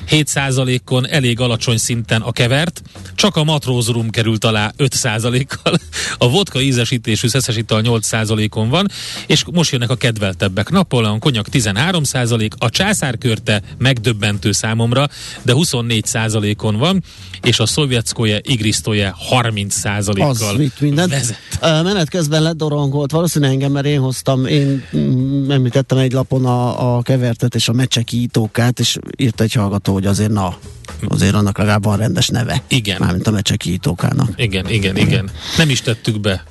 7%-on 0.10 1.08
elég 1.08 1.40
alacsony 1.40 1.78
szinten 1.78 2.22
a 2.22 2.32
kevert, 2.32 2.82
csak 3.16 3.36
a 3.36 3.44
matrózrum 3.44 4.10
került 4.10 4.44
alá 4.44 4.72
5%-kal, 4.78 5.74
a 6.18 6.30
vodka 6.30 6.62
ízesítésű 6.62 7.28
szeszes 7.28 7.58
ital 7.58 7.82
8%-on 7.84 8.70
van, 8.70 8.88
és 9.28 9.44
most 9.52 9.72
jönnek 9.72 9.90
a 9.90 9.96
kedveltebbek. 9.96 10.70
Napoleon 10.70 11.20
konyak 11.20 11.48
13%, 11.52 12.50
a 12.58 12.70
császárkörte 12.70 13.62
megdöbbentő 13.78 14.52
számomra, 14.52 14.99
de 15.42 15.54
24%-on 15.56 16.78
van, 16.78 17.04
és 17.42 17.60
a 17.60 17.66
szovjetszkoje 17.66 18.40
igrisztoje 18.44 19.14
30 19.18 19.76
százalékkal 19.76 20.30
Az 20.30 20.56
vitt 20.58 20.80
mindent. 20.80 21.10
Vezet. 21.10 21.38
Menet 21.62 22.10
közben 22.10 22.42
ledorongolt, 22.42 23.12
valószínűleg 23.12 23.54
engem, 23.54 23.72
mert 23.72 23.86
én 23.86 24.00
hoztam, 24.00 24.46
én 24.46 24.84
mm, 24.96 25.52
említettem 25.52 25.98
egy 25.98 26.12
lapon 26.12 26.46
a, 26.46 26.96
a 26.98 27.02
kevertet 27.02 27.56
és 27.56 27.70
a 27.70 27.74
mecseki 27.74 28.22
ítókát, 28.22 28.80
és 28.80 28.98
írt 29.18 29.42
egy 29.42 29.54
hallgató, 29.54 29.94
hogy 29.94 30.06
azért 30.06 30.32
na, 30.32 30.58
azért 31.08 31.34
annak 31.34 31.58
legalább 31.58 31.84
van 31.84 31.98
rendes 31.98 32.28
neve. 32.28 32.62
Igen. 32.68 32.98
Mármint 33.00 33.28
a 33.28 33.32
mecseki 33.32 33.72
ítókának. 33.72 34.30
Igen, 34.36 34.70
igen, 34.70 34.98
igen. 34.98 35.30
Nem 35.58 35.70
is 35.70 35.82
tettük 35.82 36.20
be. 36.20 36.44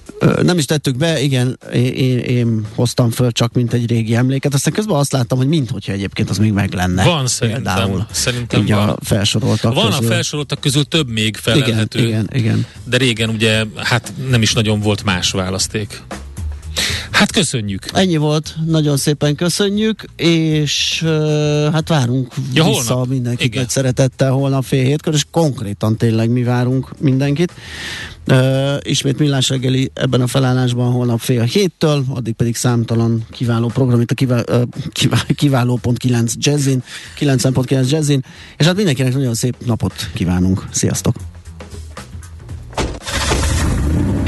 Nem 0.42 0.59
is 0.59 0.64
tettük 0.64 0.96
be, 0.96 1.20
igen, 1.20 1.59
én, 1.72 1.92
én, 1.92 2.18
én 2.18 2.66
hoztam 2.74 3.11
föl 3.11 3.33
csak 3.33 3.53
mint 3.53 3.72
egy 3.72 3.88
régi 3.90 4.14
emléket, 4.14 4.55
aztán 4.55 4.72
közben 4.72 4.96
azt 4.96 5.12
láttam, 5.12 5.38
hogy 5.38 5.48
minthogyha 5.48 5.92
egyébként 5.92 6.31
az 6.31 6.38
még 6.38 6.53
meg 6.53 6.72
lenne. 6.72 7.05
Van 7.05 7.27
szerintem. 7.27 7.62
Például, 7.62 8.07
szerintem 8.11 8.66
van. 8.66 8.88
a 8.88 8.96
felsoroltak 9.03 9.74
Van 9.74 9.90
közül. 9.90 10.07
a 10.07 10.11
felsoroltak 10.11 10.61
közül 10.61 10.85
több 10.85 11.09
még 11.11 11.37
felelhető. 11.37 11.98
Igen, 11.98 12.11
igen, 12.11 12.29
igen. 12.33 12.66
De 12.85 12.96
régen 12.96 13.29
ugye, 13.29 13.64
hát 13.77 14.12
nem 14.31 14.42
is 14.42 14.53
nagyon 14.53 14.81
volt 14.81 15.05
más 15.05 15.31
választék. 15.31 16.03
Hát 17.11 17.33
köszönjük. 17.33 17.83
Ennyi 17.92 18.16
volt, 18.16 18.55
nagyon 18.66 18.96
szépen 18.96 19.35
köszönjük, 19.35 20.05
és 20.16 21.03
hát 21.72 21.88
várunk 21.88 22.35
ja, 22.53 22.64
vissza 22.64 22.92
holnap. 22.92 23.09
mindenkit 23.09 23.46
Igen. 23.46 23.61
nagy 23.61 23.70
szeretettel 23.70 24.31
holnap 24.31 24.64
fél 24.64 24.85
hétkor, 24.85 25.14
és 25.14 25.24
konkrétan 25.31 25.96
tényleg 25.96 26.31
mi 26.31 26.42
várunk 26.42 26.88
mindenkit. 27.01 27.53
Uh, 28.31 28.77
ismét 28.83 29.18
millás 29.18 29.48
reggeli 29.48 29.90
ebben 29.94 30.20
a 30.20 30.27
felállásban 30.27 30.92
holnap 30.92 31.20
fél 31.20 31.42
héttől, 31.42 32.05
addig 32.09 32.35
pedig 32.35 32.57
számtalan 32.57 33.27
kiváló 33.31 33.66
program 33.66 34.01
itt 34.01 34.11
a 34.11 34.14
kivál, 34.14 34.44
uh, 34.51 34.62
kivál, 34.92 35.24
kiváló.9 35.37 36.33
jazzin, 36.35 36.83
9.9 37.18 37.90
jazzin, 37.90 38.24
és 38.57 38.66
hát 38.66 38.77
mindenkinek 38.77 39.14
nagyon 39.14 39.35
szép 39.35 39.55
napot 39.66 40.10
kívánunk. 40.15 40.65
Sziasztok! 40.71 41.15